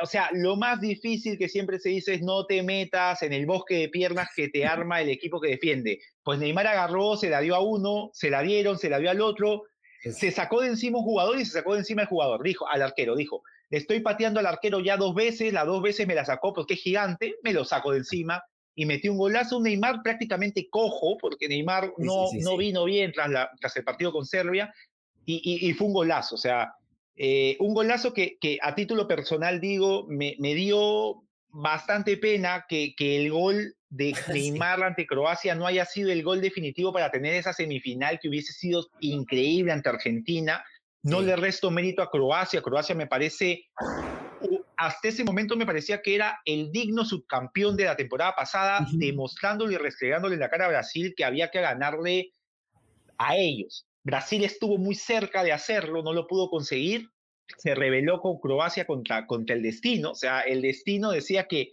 [0.01, 3.45] o sea, lo más difícil que siempre se dice es no te metas en el
[3.45, 5.99] bosque de piernas que te arma el equipo que defiende.
[6.23, 9.21] Pues Neymar agarró, se la dio a uno, se la dieron, se la dio al
[9.21, 9.63] otro,
[10.01, 12.81] se sacó de encima un jugador y se sacó de encima el jugador, dijo al
[12.81, 16.25] arquero, dijo, le estoy pateando al arquero ya dos veces, las dos veces me la
[16.25, 18.43] sacó porque es gigante, me lo saco de encima
[18.75, 23.29] y metió un golazo, un Neymar prácticamente cojo, porque Neymar no, no vino bien tras,
[23.29, 24.73] la, tras el partido con Serbia,
[25.27, 26.75] y, y, fue un golazo, o sea,
[27.15, 32.93] eh, un golazo que, que, a título personal digo, me, me dio bastante pena que,
[32.95, 37.33] que el gol de Neymar ante Croacia no haya sido el gol definitivo para tener
[37.33, 40.63] esa semifinal que hubiese sido increíble ante Argentina.
[41.03, 42.61] No le resto mérito a Croacia.
[42.61, 43.65] Croacia me parece,
[44.75, 49.75] hasta ese momento me parecía que era el digno subcampeón de la temporada pasada, demostrándole
[49.75, 52.31] y restregándole la cara a Brasil que había que ganarle
[53.19, 53.85] a ellos.
[54.05, 57.09] Brasil estuvo muy cerca de hacerlo, no lo pudo conseguir,
[57.57, 61.71] se rebeló con Croacia contra, contra el destino, o sea, el destino decía que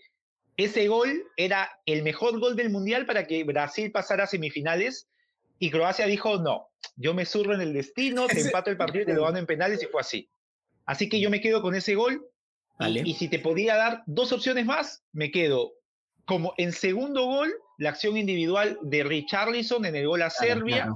[0.56, 5.08] ese gol era el mejor gol del Mundial para que Brasil pasara a semifinales
[5.58, 9.06] y Croacia dijo, no, yo me surro en el destino, te empato el partido y
[9.06, 10.28] te lo gano en penales y fue así.
[10.86, 12.26] Así que yo me quedo con ese gol
[12.80, 15.74] y, si te podía dar dos opciones más, me quedo
[16.24, 20.92] como en segundo gol, la acción individual de Richarlison en el gol a Serbia.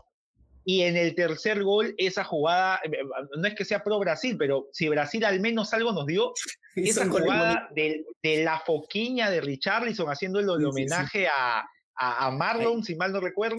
[0.69, 2.91] Y en el tercer gol, esa jugada, eh,
[3.39, 6.33] no es que sea pro Brasil, pero si Brasil al menos algo nos dio,
[6.75, 8.05] esa jugada de,
[8.43, 13.59] la foquiña de Richarlison haciendo el homenaje A, a, Marlon, si mal no recuerdo.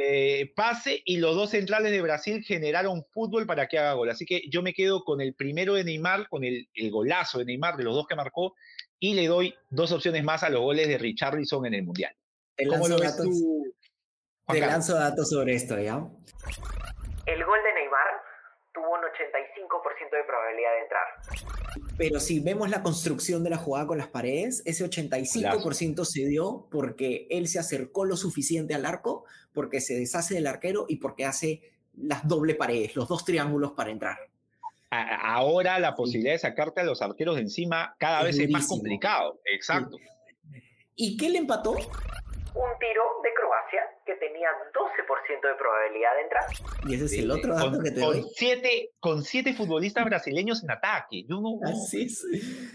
[0.00, 4.10] eh, pase y los dos centrales de Brasil generaron fútbol para que haga gol.
[4.10, 7.46] Así que yo me quedo con el primero de Neymar, con el, el golazo de
[7.46, 8.54] Neymar, de los dos que marcó,
[9.00, 12.14] y le doy dos opciones más a los goles de Richarlison en el Mundial.
[12.68, 13.64] ¿Cómo lo ves tú?
[14.48, 16.02] Te lanzo datos sobre esto, ¿ya?
[17.26, 18.08] El gol de Neymar
[18.72, 21.06] tuvo un 85% de probabilidad de entrar.
[21.98, 26.66] Pero si vemos la construcción de la jugada con las paredes, ese 85% se dio
[26.70, 31.26] porque él se acercó lo suficiente al arco, porque se deshace del arquero y porque
[31.26, 31.60] hace
[31.94, 34.16] las doble paredes, los dos triángulos para entrar.
[34.90, 39.40] Ahora la posibilidad de sacarte a los arqueros de encima cada vez es más complicado.
[39.44, 39.98] Exacto.
[40.94, 41.72] ¿Y qué le empató?
[41.72, 46.44] Un tiro de Croacia que tenía 12% de probabilidad de entrar.
[46.88, 48.24] Y ese es el otro dato con, que te con doy.
[48.34, 51.24] Siete, con siete futbolistas brasileños en ataque.
[51.28, 52.24] Yo no, Así es.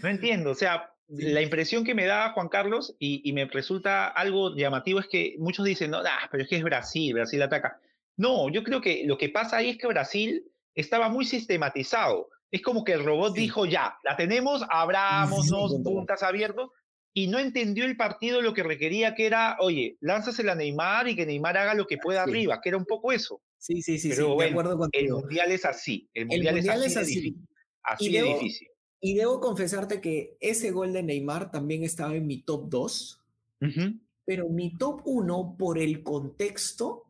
[0.00, 0.52] no entiendo.
[0.52, 5.00] O sea, la impresión que me da Juan Carlos y, y, me resulta algo llamativo
[5.00, 7.80] es que muchos dicen, no, nah, pero es que es Brasil, Brasil ataca.
[8.16, 10.44] No, yo creo que lo que pasa ahí es que Brasil
[10.76, 12.28] estaba muy sistematizado.
[12.52, 13.40] Es como que el robot sí.
[13.40, 16.70] dijo, ya, la tenemos, abrámonos, sí, puntas abiertos,
[17.16, 21.14] y no entendió el partido lo que requería, que era, oye, lánzasela a Neymar y
[21.14, 22.30] que Neymar haga lo que pueda sí.
[22.30, 23.40] arriba, que era un poco eso.
[23.56, 25.18] Sí, sí, sí, Pero sí, bueno, de acuerdo contigo.
[25.18, 26.10] El mundial es así.
[26.12, 27.36] El mundial, el mundial es, así, es así.
[27.84, 28.68] Así y de debo, difícil.
[29.00, 33.20] Y debo confesarte que ese gol de Neymar también estaba en mi top 2,
[33.60, 34.00] uh -huh.
[34.24, 37.04] pero mi top 1 por el contexto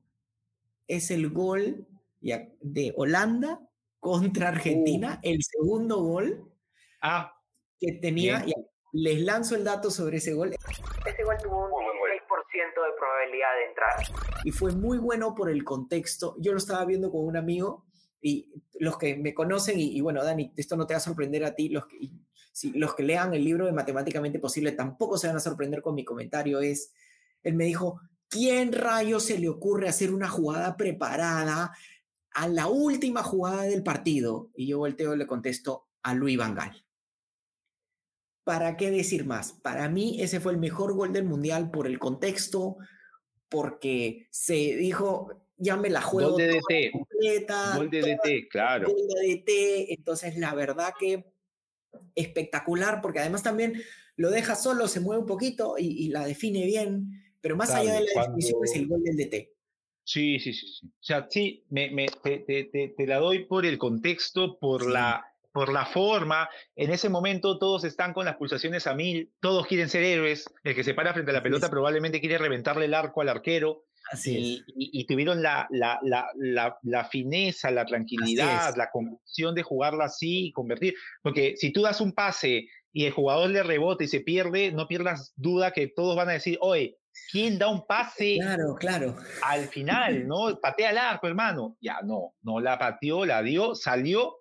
[0.87, 1.87] es el gol
[2.21, 3.67] de Holanda
[4.01, 5.29] contra Argentina, uh.
[5.29, 6.53] el segundo gol
[7.01, 7.41] ah,
[7.81, 8.45] que tenía.
[8.95, 10.53] Les lanzo el dato sobre ese gol.
[10.53, 13.93] Ese gol tuvo un 16% de probabilidad de entrar.
[14.45, 16.37] Y fue muy bueno por el contexto.
[16.39, 17.85] Yo lo estaba viendo con un amigo
[18.21, 21.45] y los que me conocen, y, y bueno, Dani, esto no te va a sorprender
[21.45, 22.09] a ti, los que,
[22.53, 25.97] si, los que lean el libro de Matemáticamente Posible tampoco se van a sorprender con
[25.97, 26.93] mi comentario, es,
[27.43, 31.73] él me dijo, ¿quién rayos se le ocurre hacer una jugada preparada
[32.31, 34.51] a la última jugada del partido?
[34.55, 36.84] Y yo volteo y le contesto a Luis Vangal.
[38.45, 39.53] ¿Para qué decir más?
[39.53, 42.77] Para mí ese fue el mejor gol del Mundial por el contexto,
[43.49, 46.93] porque se dijo, ya me la juego gol de DT.
[46.93, 47.77] completa.
[47.77, 48.89] Gol de DT, claro.
[48.89, 51.33] Gol de DT, entonces la verdad que
[52.15, 53.83] espectacular, porque además también
[54.17, 57.83] lo deja solo, se mueve un poquito y, y la define bien, pero más claro,
[57.83, 58.37] allá de la cuando...
[58.37, 59.55] definición es el gol del DT.
[60.05, 60.87] Sí, sí, sí, sí.
[60.87, 64.91] O sea, sí, me, me, te, te, te, la doy por el contexto, por sí.
[64.91, 66.51] la por la forma.
[66.75, 70.47] En ese momento todos están con las pulsaciones a mil, todos quieren ser héroes.
[70.65, 71.71] El que se para frente a la pelota sí.
[71.71, 73.85] probablemente quiere reventarle el arco al arquero.
[74.11, 79.55] Así y, y, y, tuvieron la, la, la, la, la fineza, la tranquilidad, la convicción
[79.55, 80.95] de jugarla así y convertir.
[81.23, 84.89] Porque si tú das un pase y el jugador le rebota y se pierde, no
[84.89, 86.99] pierdas duda que todos van a decir, oye,
[87.31, 89.17] ¿quién da un pase claro, claro.
[89.43, 90.27] al final?
[90.27, 90.59] ¿no?
[90.61, 91.77] Patea el arco, hermano.
[91.81, 94.35] Ya, no, no la pateó, la dio, salió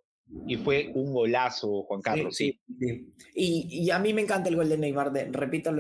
[0.46, 2.36] y fue un golazo, Juan Carlos.
[2.36, 2.76] Sí, sí.
[2.80, 3.14] sí.
[3.36, 5.72] Y, y, a mí me encanta el gol de Neymar, de, repito,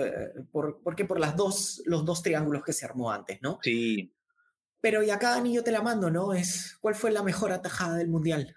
[0.51, 3.59] por, porque por las dos, los dos triángulos que se armó antes, ¿no?
[3.61, 4.13] Sí.
[4.81, 6.33] Pero y acá, Dani, yo te la mando, ¿no?
[6.33, 8.55] Es, ¿Cuál fue la mejor atajada del Mundial?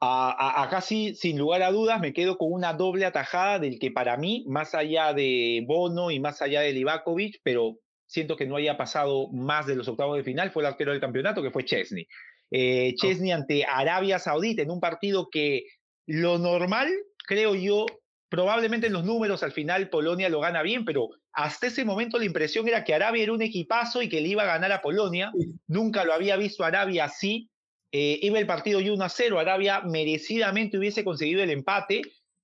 [0.00, 3.78] A, a, acá sí, sin lugar a dudas, me quedo con una doble atajada del
[3.78, 8.46] que para mí, más allá de Bono y más allá de Livakovic, pero siento que
[8.46, 11.50] no haya pasado más de los octavos de final, fue el arquero del campeonato, que
[11.50, 12.06] fue Chesney
[12.50, 15.64] eh, Chesney ante Arabia Saudita en un partido que
[16.06, 16.92] lo normal,
[17.26, 17.86] creo yo,
[18.28, 22.24] probablemente en los números al final Polonia lo gana bien, pero hasta ese momento la
[22.24, 25.32] impresión era que Arabia era un equipazo y que le iba a ganar a Polonia.
[25.66, 27.50] Nunca lo había visto Arabia así.
[27.92, 29.38] Eh, iba el partido y 1 a 0.
[29.38, 32.02] Arabia merecidamente hubiese conseguido el empate.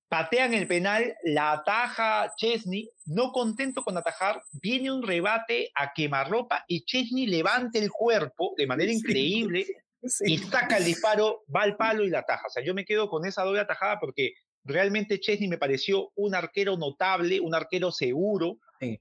[0.09, 2.87] Patean el penal, la ataja Chesney.
[3.05, 8.67] No contento con atajar, viene un rebate a quemarropa y Chesney levanta el cuerpo de
[8.67, 9.65] manera increíble.
[9.65, 9.73] Sí
[10.05, 10.33] sí.
[10.33, 12.47] y saca el disparo, va al palo y la ataja.
[12.47, 16.35] O sea, yo me quedo con esa doble atajada porque realmente Chesney me pareció un
[16.35, 18.59] arquero notable, un arquero seguro.
[18.79, 18.99] Sí.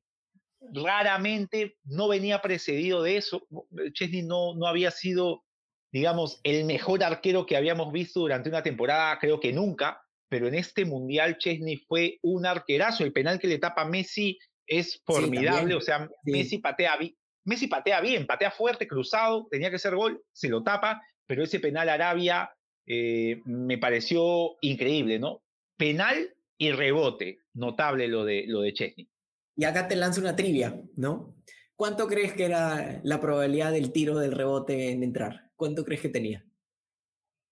[0.72, 3.46] Raramente no venía precedido de eso.
[3.92, 5.44] Chesney no, no había sido,
[5.92, 10.54] digamos, el mejor arquero que habíamos visto durante una temporada, creo que nunca, pero en
[10.54, 13.04] este mundial Chesney fue un arquerazo.
[13.04, 16.96] El penal que le tapa Messi es formidable, sí, o sea, Messi patea
[17.44, 21.60] Messi patea bien, patea fuerte, cruzado, tenía que ser gol, se lo tapa, pero ese
[21.60, 22.50] penal Arabia
[22.86, 25.42] eh, me pareció increíble, ¿no?
[25.76, 29.08] Penal y rebote, notable lo de, lo de Chesney.
[29.56, 31.36] Y acá te lanzo una trivia, ¿no?
[31.74, 35.50] ¿Cuánto crees que era la probabilidad del tiro del rebote en entrar?
[35.56, 36.44] ¿Cuánto crees que tenía?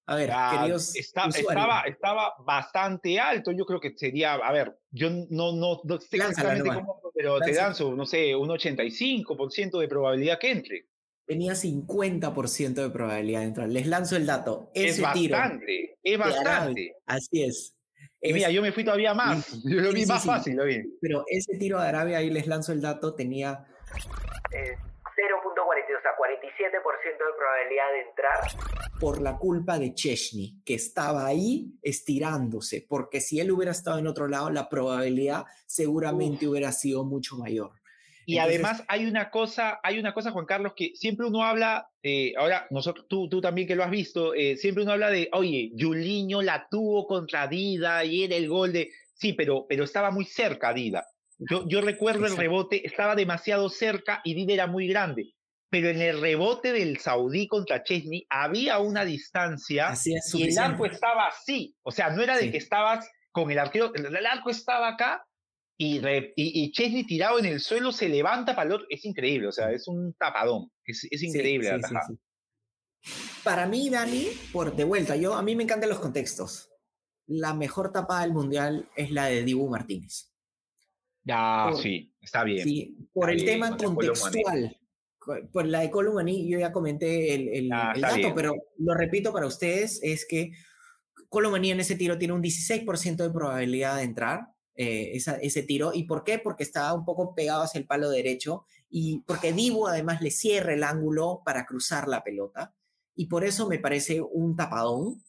[0.06, 4.76] A ver, ah, queridos está, estaba, estaba bastante alto, yo creo que sería, a ver,
[4.90, 8.48] yo no, no, no sé Lánzala exactamente cómo pero te dan su, no sé, un
[8.48, 10.86] 85% de probabilidad que entre.
[11.26, 13.68] tenía 50% de probabilidad de entrar.
[13.68, 14.70] Les lanzo el dato.
[14.74, 16.94] Ese es bastante, es bastante.
[17.04, 17.76] así es.
[18.22, 19.46] Y mira, yo me fui todavía más.
[19.64, 20.80] Yo lo vi más fácil, lo vi.
[21.02, 23.66] Pero ese tiro de Arabia, ahí les lanzo el dato, tenía
[24.52, 24.76] eh,
[25.20, 28.38] 0.40, o sea, 47% de probabilidad de entrar.
[28.98, 34.06] Por la culpa de Chechny, que estaba ahí estirándose, porque si él hubiera estado en
[34.06, 37.72] otro lado, la probabilidad seguramente hubiera sido mucho mayor.
[38.26, 42.32] Y además hay una cosa, hay una cosa, Juan Carlos, que siempre uno habla, eh,
[42.36, 45.72] ahora nosotros, tú, tú también que lo has visto, eh, siempre uno habla de, oye,
[45.76, 50.24] Juliño la tuvo contra Dida y era el gol de, sí, pero, pero estaba muy
[50.24, 51.06] cerca Dida.
[51.48, 55.34] Yo, yo recuerdo el rebote, estaba demasiado cerca y Dida era muy grande.
[55.70, 59.94] Pero en el rebote del Saudí contra Chesney había una distancia
[60.34, 61.76] y el arco estaba así.
[61.82, 65.24] O sea, no era de que estabas con el arquero, el arco estaba acá
[65.78, 66.02] y,
[66.36, 68.86] y, Chesney tirado en el suelo se levanta para el otro.
[68.90, 70.70] Es increíble, o sea, es un tapadón.
[70.84, 71.80] Es, es increíble
[73.42, 76.68] Para mí, Dani, por de vuelta, yo a mí me encantan los contextos.
[77.26, 80.29] La mejor tapada del mundial es la de Dibu Martínez.
[81.24, 82.64] Ya, sí, está bien.
[82.64, 84.76] Sí, por el tema contextual.
[85.52, 89.46] Por la de Columani, yo ya comenté el, el, ah, dato, pero lo repito para
[89.46, 90.52] ustedes, es que
[91.28, 95.92] Columani en ese tiro tiene un 16% de probabilidad de entrar, eh, ese tiro.
[95.94, 96.38] ¿Y por qué?
[96.38, 100.72] Porque estaba un poco pegado hacia el palo derecho y porque Dibu además le cierra
[100.72, 102.74] el ángulo para cruzar la pelota.
[103.14, 105.22] Y por eso me parece un tapadón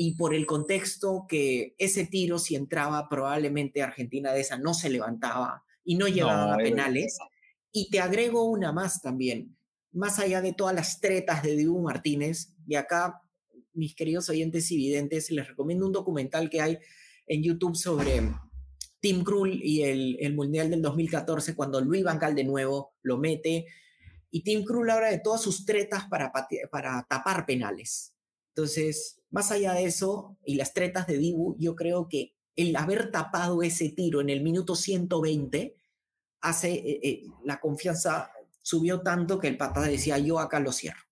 [0.00, 4.90] y por el contexto que ese tiro, si entraba, probablemente Argentina de esa no se
[4.90, 7.18] levantaba y no llevaba a penales.
[7.72, 9.56] Y te agrego una más también,
[9.90, 13.22] más allá de todas las tretas de Dibu Martínez, y acá,
[13.72, 16.78] mis queridos oyentes y videntes, les recomiendo un documental que hay
[17.26, 18.22] en YouTube sobre
[19.00, 23.66] Tim Krul y el, el Mundial del 2014, cuando Luis Bancal de nuevo lo mete,
[24.30, 26.30] y Tim Krul habla de todas sus tretas para,
[26.70, 28.14] para tapar penales.
[28.54, 33.10] Entonces, más allá de eso, y las tretas de Dibu, yo creo que el haber
[33.10, 35.74] tapado ese tiro en el minuto 120
[36.40, 41.02] hace, eh, eh, la confianza subió tanto que el pata decía, yo acá lo cierro.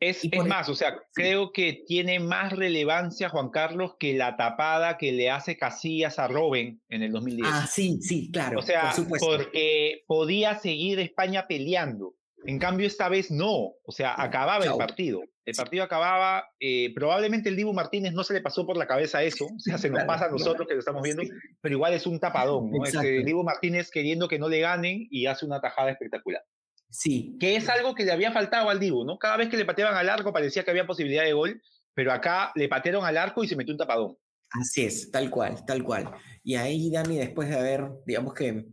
[0.00, 4.98] Es, es más, o sea, creo que tiene más relevancia Juan Carlos que la tapada
[4.98, 7.48] que le hace Casillas a Robben en el 2010.
[7.48, 8.58] Ah, sí, sí, claro.
[8.58, 12.16] O sea, porque podía seguir España peleando.
[12.44, 13.74] En cambio, esta vez no.
[13.84, 15.22] O sea, acababa el partido.
[15.44, 19.24] El partido acababa, eh, probablemente el Dibu Martínez no se le pasó por la cabeza
[19.24, 21.24] eso, o sea, se nos pasa a nosotros que lo estamos viendo,
[21.60, 22.84] pero igual es un tapadón, ¿no?
[22.84, 26.42] el este, Dibu Martínez queriendo que no le ganen y hace una tajada espectacular.
[26.90, 27.36] Sí.
[27.40, 29.18] Que es algo que le había faltado al Dibu, ¿no?
[29.18, 31.60] Cada vez que le pateaban al arco parecía que había posibilidad de gol,
[31.94, 34.16] pero acá le patearon al arco y se metió un tapadón.
[34.50, 36.10] Así es, tal cual, tal cual.
[36.44, 38.66] Y ahí, Dani, después de haber, digamos que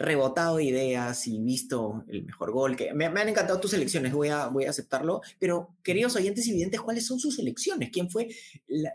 [0.00, 2.74] rebotado ideas y visto el mejor gol.
[2.74, 5.20] Que me, han encantado tus elecciones, voy a, voy a aceptarlo.
[5.38, 7.90] Pero, queridos oyentes y videntes, ¿cuáles son sus elecciones?
[7.90, 8.28] ¿Quién fue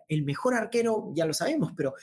[0.08, 1.12] el mejor arquero?
[1.16, 1.94] Ya lo sabemos, pero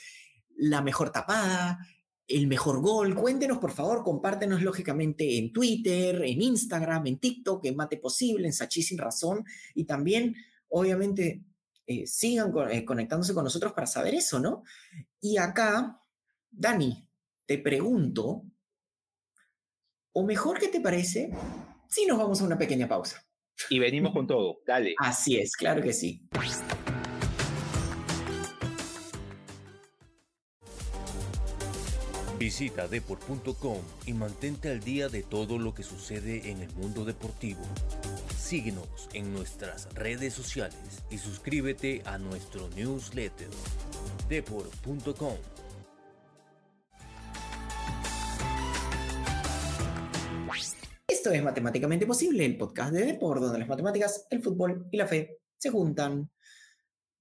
[0.55, 1.85] la mejor tapada,
[2.27, 3.13] el mejor gol.
[3.13, 8.53] Cuéntenos, por favor, compártenos lógicamente en Twitter, en Instagram, en TikTok, en Mate Posible, en
[8.53, 9.43] Sachi Sin Razón.
[9.75, 10.33] Y también,
[10.69, 11.43] obviamente,
[11.85, 14.63] eh, sigan eh, conectándose con nosotros para saber eso, ¿no?
[15.19, 16.01] Y acá,
[16.49, 17.05] Dani,
[17.45, 18.45] te pregunto,
[20.13, 21.31] o mejor, ¿qué te parece?
[21.89, 23.25] Si nos vamos a una pequeña pausa.
[23.69, 24.95] Y venimos con todo, dale.
[24.99, 26.27] Así es, claro que sí.
[32.39, 37.61] Visita deport.com y mantente al día de todo lo que sucede en el mundo deportivo.
[38.37, 43.49] Síguenos en nuestras redes sociales y suscríbete a nuestro newsletter
[44.27, 45.37] deport.com.
[51.23, 55.07] Esto es Matemáticamente Posible, el podcast de Depor, donde las matemáticas, el fútbol y la
[55.07, 56.29] fe se juntan.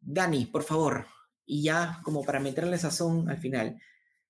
[0.01, 1.07] Dani, por favor,
[1.47, 3.81] y ya como para meterle sazón al final,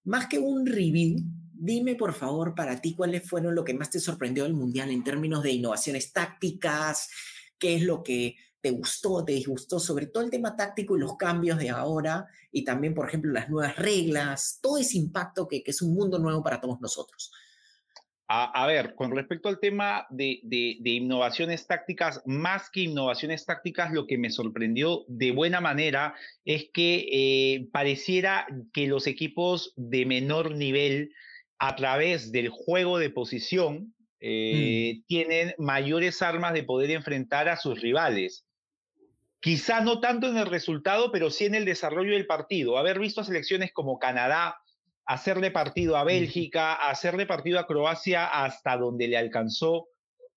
[0.05, 1.17] más que un review,
[1.55, 5.03] dime por favor para ti cuáles fueron lo que más te sorprendió del Mundial en
[5.03, 7.09] términos de innovaciones tácticas,
[7.59, 11.17] qué es lo que te gustó, te disgustó, sobre todo el tema táctico y los
[11.17, 15.71] cambios de ahora, y también, por ejemplo, las nuevas reglas, todo ese impacto que, que
[15.71, 17.33] es un mundo nuevo para todos nosotros.
[18.29, 20.41] A, ver, con respecto al tema de,
[20.85, 26.15] innovaciones tácticas, más que innovaciones tácticas, lo que me sorprendió de buena manera
[26.47, 31.13] es que eh, pareciera que los equipos de menor nivel,
[31.59, 35.07] a través del juego de posición, eh, mm.
[35.07, 38.47] tienen mayores armas de poder enfrentar a sus rivales.
[39.41, 42.79] Quizá no tanto en el resultado, pero sí en el desarrollo del partido.
[42.79, 44.62] Haber visto a selecciones como Canadá,
[45.07, 49.89] hacerle partido a Bélgica, hacerle partido a Croacia hasta donde le alcanzó,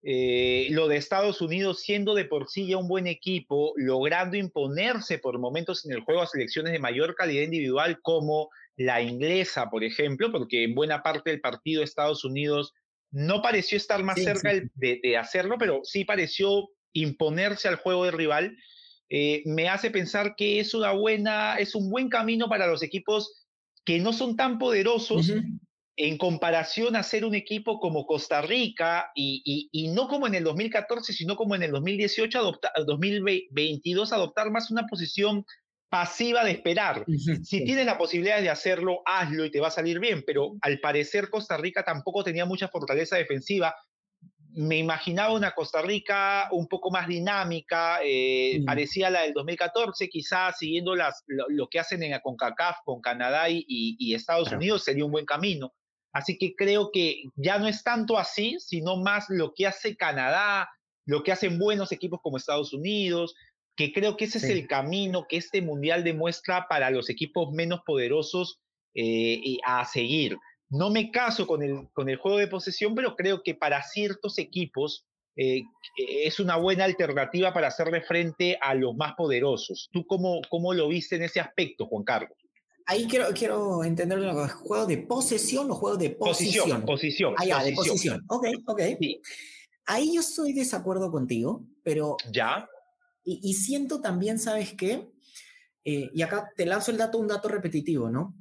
[0.07, 5.18] eh, lo de Estados Unidos siendo de por sí ya un buen equipo, logrando imponerse
[5.18, 9.84] por momentos en el juego a selecciones de mayor calidad individual como la inglesa, por
[9.84, 12.74] ejemplo, porque en buena parte del partido Estados Unidos
[13.11, 18.55] no pareció estar más cerca De, hacerlo, pero sí pareció imponerse al juego del rival,
[19.09, 23.44] eh, me hace pensar que es una buena, es un buen camino para los equipos
[23.86, 25.31] que no son tan poderosos,
[25.97, 31.13] en comparación a ser un equipo como Costa Rica y, no como en el 2014,
[31.13, 35.45] sino como en el 2018, adopta, 2022, adoptar más una posición
[35.89, 37.05] pasiva de esperar.
[37.43, 40.79] Si tienes la posibilidad de hacerlo, hazlo y te va a salir bien, pero al
[40.79, 43.73] parecer Costa Rica tampoco tenía mucha fortaleza defensiva.
[44.57, 50.57] Me imaginaba una Costa Rica un poco más dinámica, eh, parecía la del 2014, quizás
[50.57, 55.11] siguiendo las, lo, que hacen en la CONCACAF con Canadá y, Estados Unidos sería un
[55.11, 55.73] buen camino.
[56.13, 60.69] Así que creo que ya no es tanto así, sino más lo que hace Canadá,
[61.05, 63.35] lo que hacen buenos equipos como Estados Unidos,
[63.75, 67.81] que creo que ese es el camino que este mundial demuestra para los equipos menos
[67.85, 68.61] poderosos
[68.93, 70.37] eh, a seguir.
[70.70, 74.38] No me caso con el, con el juego de posesión, pero creo que para ciertos
[74.39, 75.05] equipos
[75.36, 75.63] eh,
[75.97, 79.89] es una buena alternativa para hacerle frente a los más poderosos.
[79.91, 82.38] ¿Tú cómo, cómo lo viste en ese aspecto, Juan Carlos?
[82.88, 86.86] Ahí quiero, quiero entender una ¿Juego de posesión o juego de posición?
[86.86, 88.24] Posición, Ah, ya, de posición.
[88.28, 88.82] Ok, ok.
[89.88, 92.16] Ahí yo estoy de desacuerdo contigo, pero...
[92.32, 92.70] Ya.
[93.24, 95.09] Y, siento también, ¿sabes qué?
[95.84, 98.36] Eh, y acá te lanzo el dato, un dato repetitivo, ¿no?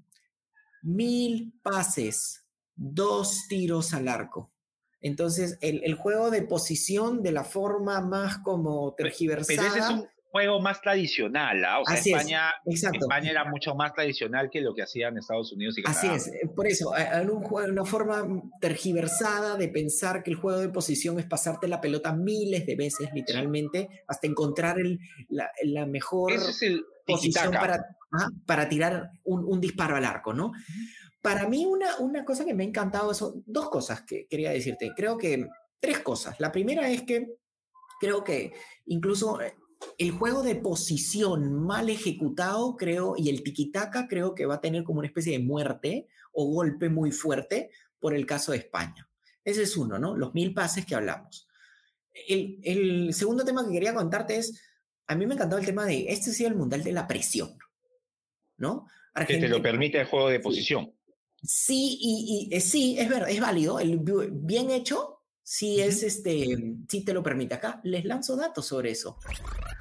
[0.85, 2.45] Mil pases,
[2.77, 4.53] dos tiros al arco.
[5.01, 11.65] Entonces, el, el juego de posición de la forma más como tergiversada juego más tradicional.
[11.65, 11.79] ¿ah?
[11.79, 15.83] O sea, España, España era mucho más tradicional que lo que hacían Estados Unidos y
[15.83, 16.01] Canadá.
[16.01, 18.27] Así es, eh, por eso, hay un una forma
[18.61, 23.11] tergiversada de pensar que el juego de posición es pasarte la pelota miles de veces,
[23.15, 26.33] literalmente, hasta encontrar el, la, la, mejor
[27.07, 27.85] posición para,
[28.47, 30.53] para tirar un, un, disparo al arco, ¿no?
[31.21, 34.93] Para mí, una, una cosa que me ha encantado son dos cosas que quería decirte.
[34.95, 35.49] Creo que
[35.81, 36.39] tres cosas.
[36.41, 37.37] La primera es que
[38.01, 38.53] creo que
[38.87, 39.55] incluso eh,
[39.99, 44.85] el juego de posición mal ejecutado, creo, y el tiquitaca, creo que va a tener
[44.85, 49.09] como una especie de muerte o golpe muy fuerte por el caso de España.
[49.45, 50.17] Ese es uno, ¿no?
[50.17, 51.49] Los mil pases que hablamos.
[52.29, 54.61] El, segundo tema que quería contarte es,
[55.07, 57.59] a mí me encantó el tema de, este sí el mundial de la presión,
[58.57, 58.87] ¿no?
[59.27, 60.93] que te lo permite el juego de posición.
[61.43, 66.57] Sí, y, eh, sí, es verdad, es válido, el, bien hecho, sí es este,
[66.89, 67.55] sí te lo permite.
[67.55, 69.19] Acá les lanzo datos sobre eso.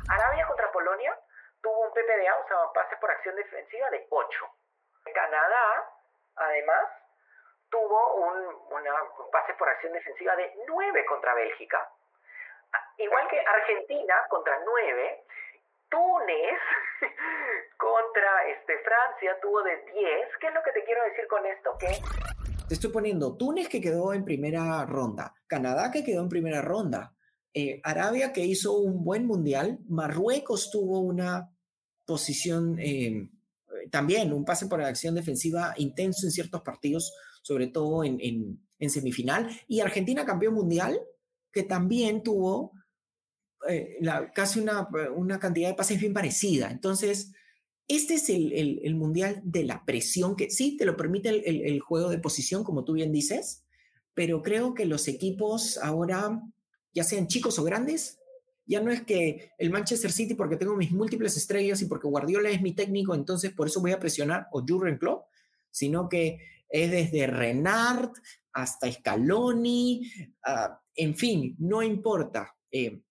[0.07, 1.17] Arabia contra Polonia
[1.61, 4.29] tuvo un PPDA, o sea, pase por acción defensiva de 8.
[5.13, 5.65] Canadá,
[6.35, 6.83] además,
[7.69, 8.71] tuvo un,
[9.31, 11.89] pase por acción defensiva de 9 contra Bélgica.
[12.97, 15.25] Igual que Argentina contra 9,
[15.89, 16.59] Túnez
[17.77, 19.93] contra este, Francia tuvo de 10.
[20.39, 21.77] ¿Qué es lo que te quiero decir con esto?
[21.79, 21.87] Que
[22.67, 27.13] te estoy poniendo Túnez que quedó en primera ronda, Canadá que quedó en primera ronda,
[27.53, 31.51] eh, Arabia que hizo un buen mundial, Marruecos tuvo una
[32.05, 33.29] posición eh,
[33.91, 38.59] también, un pase por la acción defensiva intenso en ciertos partidos, sobre todo en,
[38.89, 40.99] semifinal, y Argentina campeón mundial,
[41.53, 42.73] que también tuvo
[43.69, 43.97] eh,
[44.33, 46.69] casi una, una cantidad de pases bien parecida.
[46.71, 47.31] Entonces,
[47.87, 52.17] este es el, mundial de la presión, que sí, te lo permite el, juego de
[52.17, 53.63] posición, como tú bien dices,
[54.13, 56.41] pero creo que los equipos ahora,
[56.93, 58.19] ya sean chicos o grandes,
[58.65, 62.49] ya no es que el Manchester City, porque tengo mis múltiples estrellas y porque Guardiola
[62.49, 65.25] es mi técnico, entonces por eso voy a presionar, o Jurgen Klopp,
[65.69, 66.39] sino que
[66.69, 68.11] es desde Renard
[68.53, 70.01] hasta Scaloni,
[70.45, 72.55] ah, en fin, no importa.
[72.71, 73.01] Eh,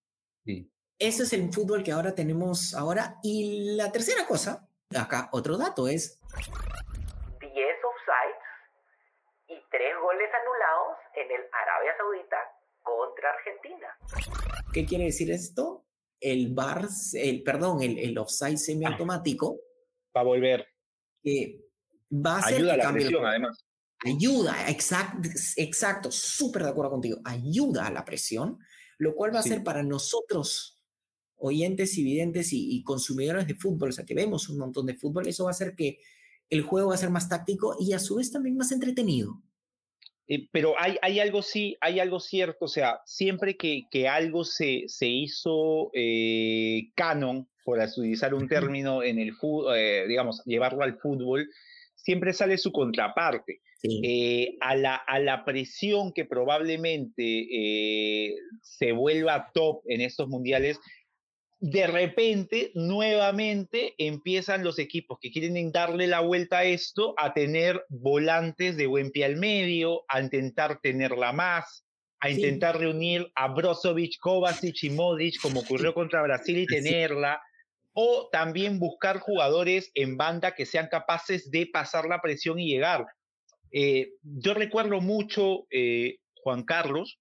[0.99, 3.17] ese es el fútbol que ahora tenemos ahora.
[3.23, 6.19] Y la tercera cosa, acá otro dato es...
[7.39, 8.39] 10 offsides
[9.47, 12.37] y 3 goles anulados en el Arabia Saudita
[12.81, 13.97] contra Argentina.
[14.73, 15.85] ¿Qué quiere decir esto?
[16.19, 19.59] El bar, el, perdón, el, el offside semiautomático.
[20.15, 20.65] Va a volver.
[21.21, 21.59] Que
[22.11, 23.65] va a ser Ayuda a la presión, además.
[24.05, 27.19] Ayuda, exacto, exacto, súper de acuerdo contigo.
[27.23, 28.59] Ayuda a la presión,
[28.97, 30.81] lo cual va a ser para nosotros
[31.37, 35.27] oyentes y videntes y, consumidores de fútbol, o sea, que vemos un montón de fútbol,
[35.27, 35.99] eso va a hacer que
[36.49, 39.41] el juego va a ser más táctico y a su vez también más entretenido.
[40.27, 44.45] Eh, pero hay, hay, algo sí, hay algo cierto, o sea, siempre que, que algo
[44.45, 50.83] se, se hizo eh, canon, por utilizar un término en el fútbol, eh, digamos, llevarlo
[50.83, 51.49] al fútbol,
[52.03, 53.61] siempre sale su contraparte.
[53.83, 60.79] eh, a, la, a la presión que probablemente eh, se vuelva top en estos mundiales,
[61.59, 67.85] de repente, nuevamente empiezan los equipos que quieren darle la vuelta a esto, a tener
[67.87, 71.85] volantes de buen pie al medio, a intentar tenerla más,
[72.19, 77.41] a intentar reunir a Brozovic, Kovacic y Modric, como ocurrió contra Brasil, y tenerla,
[77.93, 83.05] o también buscar jugadores en banda que sean capaces de pasar la presión y llegar.
[83.71, 87.19] Eh, yo recuerdo mucho, eh, Juan Carlos,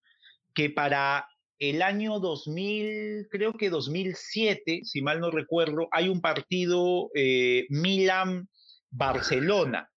[0.54, 7.08] que para el año 2000, creo que 2007, si mal no recuerdo, hay un partido
[7.14, 9.88] eh, Milan-Barcelona.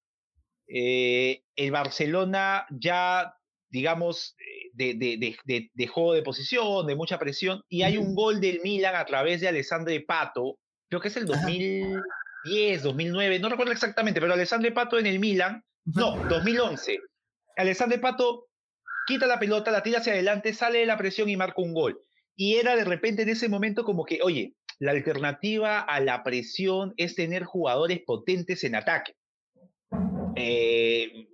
[0.67, 3.33] Eh, el Barcelona ya,
[3.69, 4.35] digamos,
[4.73, 9.05] de, de, juego de posición, de mucha presión, y hay un gol del Milan a
[9.05, 10.59] través de Alessandro Pato,
[10.89, 15.63] creo que es el 2010, 2009, no recuerdo exactamente, pero Alessandro Pato en el Milan,
[15.85, 16.99] no, 2011.
[17.57, 18.47] Alessandro Pato
[19.05, 21.99] quita la pelota, la tira hacia adelante, sale de la presión y marca un gol.
[22.35, 26.93] Y era de repente en ese momento como que, oye, la alternativa a la presión
[26.97, 29.15] es tener jugadores potentes en ataque.
[30.35, 31.27] Eh,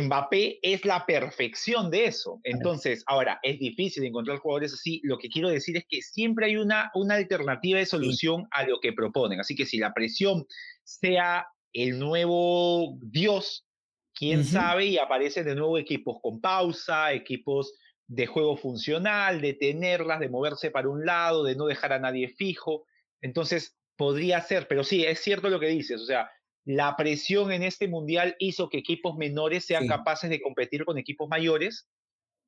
[0.00, 2.40] Mbappé es la perfección de eso.
[2.44, 5.00] Entonces, ahora, es difícil encontrar jugadores así.
[5.04, 8.80] Lo que quiero decir es que siempre hay una, una alternativa de solución a lo
[8.80, 9.40] que proponen.
[9.40, 10.46] Así que si la presión
[10.84, 13.66] sea el nuevo Dios,
[14.14, 17.74] quién sabe, y aparecen de nuevo equipos con pausa, equipos
[18.06, 22.28] de juego funcional, de tenerlas, de moverse para un lado, de no dejar a nadie
[22.28, 22.84] fijo.
[23.22, 26.30] Entonces, podría ser, pero sí, es cierto lo que dices, o sea,
[26.64, 31.28] la presión en este mundial hizo que equipos menores sean capaces de competir con equipos
[31.28, 31.88] mayores.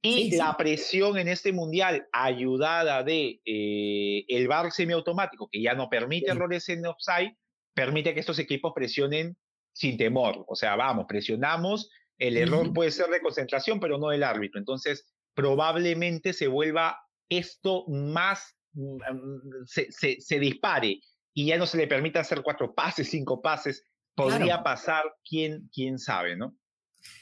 [0.02, 5.88] Y la presión en este mundial, ayudada de eh, el bar semiautomático, que ya no
[5.88, 7.34] permite errores en offside,
[7.72, 9.36] permite que estos equipos presionen
[9.72, 10.44] sin temor.
[10.46, 14.58] O sea, vamos, presionamos, el error puede ser de concentración, pero no del árbitro.
[14.58, 16.98] Entonces, probablemente se vuelva
[17.28, 19.90] esto más, mm, mm, se,
[20.20, 21.00] se, dispare
[21.34, 23.84] y ya no se le permita hacer cuatro pases, cinco pases.
[24.14, 26.54] Podría pasar, quién, quién sabe, ¿no?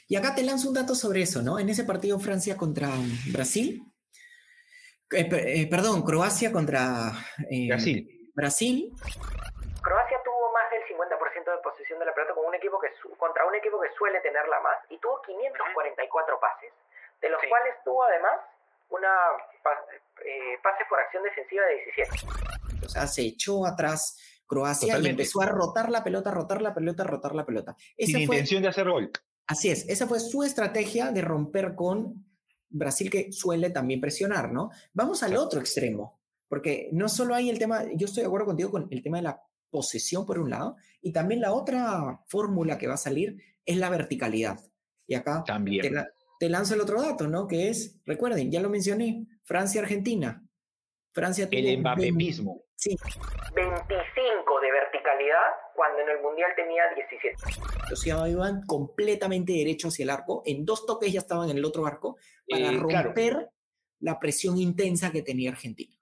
[0.07, 1.59] Y acá te lanzo un dato sobre eso, ¿no?
[1.59, 2.89] En ese partido Francia contra
[3.31, 3.81] Brasil,
[5.11, 7.11] eh, eh, perdón, Croacia contra
[7.49, 8.31] eh, Brasil.
[8.33, 8.93] Brasil.
[9.81, 10.19] Croacia
[11.51, 12.87] de posesión de la pelota con un equipo que
[13.17, 16.71] contra un equipo que suele tenerla más y tuvo 544 pases,
[17.21, 18.39] de los cuales tuvo además
[18.89, 19.09] una
[20.25, 22.85] eh, pase por acción defensiva de 17.
[22.85, 24.17] O sea, se echó atrás
[24.53, 27.75] Croacia y empezó a rotar la pelota, rotar la pelota, rotar la pelota.
[27.97, 29.11] Sin intención de hacer gol.
[29.47, 32.25] Así es, esa fue su estrategia de romper con
[32.69, 34.71] Brasil que suele también presionar, ¿no?
[34.93, 38.71] Vamos al otro extremo, porque no solo hay el tema, yo estoy de acuerdo contigo
[38.71, 42.87] con el tema de la posesión por un lado, y también la otra fórmula que
[42.87, 44.59] va a salir es la verticalidad.
[45.05, 45.93] Y acá también.
[46.39, 47.47] Te, lanzo el otro dato, ¿no?
[47.47, 50.43] Que es, recuerden, ya lo mencioné, Francia-Argentina.
[51.13, 52.63] Francia El Mbappé mismo.
[52.75, 52.97] Sí.
[53.55, 53.83] 25
[55.75, 57.35] cuando en el Mundial tenía 17.
[57.91, 60.43] O sea, iban completamente derecho hacia el arco.
[60.45, 62.17] En dos toques ya estaban en el otro arco
[62.47, 63.49] para eh, romper
[63.99, 65.95] la presión intensa que tenía Argentina.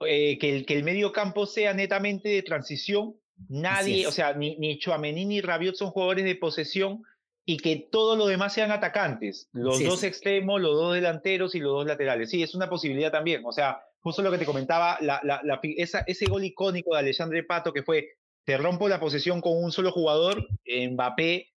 [0.00, 3.16] Eh, que, el, que el medio campo sea netamente de transición.
[3.48, 7.02] Nadie, o sea, ni, ni Chouameni ni Rabiot son jugadores de posesión
[7.44, 9.48] y que todo lo demás sean atacantes.
[9.52, 12.30] Los dos extremos, los dos delanteros y los dos laterales.
[12.30, 13.42] Sí, es una posibilidad también.
[13.44, 17.42] O sea, justo lo que te comentaba, la, la, esa, ese gol icónico de Alexandre
[17.42, 21.48] Pato que fue, te rompo la posesión con un solo jugador, Mbappé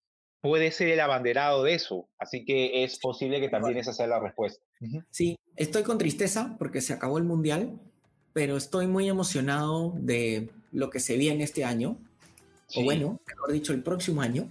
[0.42, 2.08] puede ser el abanderado de eso.
[2.18, 4.64] Así que es posible que también esa sea la respuesta.
[5.10, 7.80] Sí, estoy con tristeza porque se acabó el Mundial,
[8.34, 11.98] pero estoy muy emocionado de lo que se viene este año,
[12.76, 14.50] o bueno, mejor dicho, el próximo año.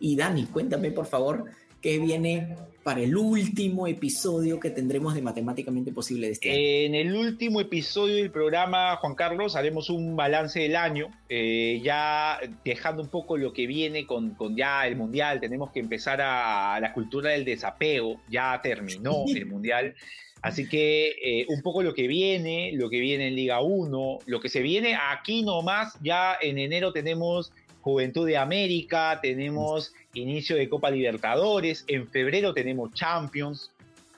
[0.00, 1.44] Y Dani, cuéntame por favor
[1.84, 6.58] qué viene para el último episodio que tendremos de Matemáticamente Posible de este año.
[6.58, 12.38] En el último episodio del programa, Juan Carlos, haremos un balance del año, eh, ya
[12.64, 16.74] dejando un poco lo que viene con, con, ya el Mundial, tenemos que empezar a,
[16.74, 19.94] a la cultura del desapego, ya terminó el Mundial.
[20.40, 24.40] Así que eh, un poco lo que viene, lo que viene en Liga 1, lo
[24.40, 27.52] que se viene aquí nomás, ya en enero tenemos
[27.84, 33.72] Juventud de América, tenemos inicio de Copa Libertadores, en febrero tenemos Champions,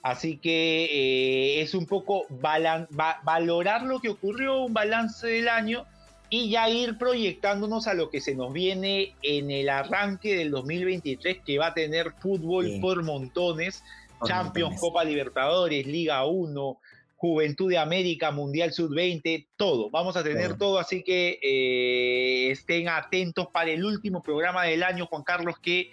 [0.04, 5.84] así que eh, es un poco valorar lo que ocurrió, un balance del año
[6.30, 11.38] y ya ir proyectándonos a lo que se nos viene en el arranque del 2023,
[11.44, 13.82] que va a tener fútbol por montones.
[14.24, 16.78] Champions, Copa Libertadores, Liga 1,
[17.16, 19.90] Juventud de América, Mundial Sub-20, todo.
[19.90, 25.06] Vamos a tener todo, así que eh, estén atentos para el último programa del año,
[25.06, 25.90] Juan Carlos, que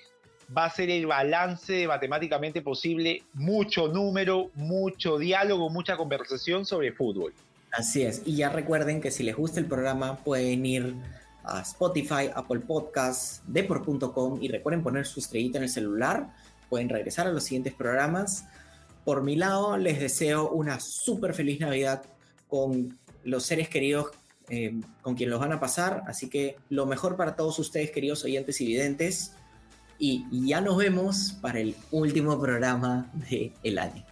[0.55, 7.33] va a ser el balance matemáticamente posible, mucho número, mucho diálogo, mucha conversación sobre fútbol.
[7.71, 10.93] Así es, y ya recuerden que si les gusta el programa pueden ir
[11.43, 16.27] a Spotify, Apple Podcasts, Depor.com y recuerden poner su estrellita en el celular,
[16.69, 18.45] pueden regresar a los siguientes programas.
[19.05, 22.03] Por mi lado, les deseo una súper feliz Navidad
[22.47, 24.07] con los seres queridos
[24.49, 28.25] eh, con quien los van a pasar, así que lo mejor para todos ustedes, queridos
[28.25, 29.33] oyentes y videntes,
[29.97, 34.05] y, ya nos vemos para el último programa del el año.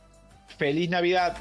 [0.57, 1.35] ¡Feliz Navidad!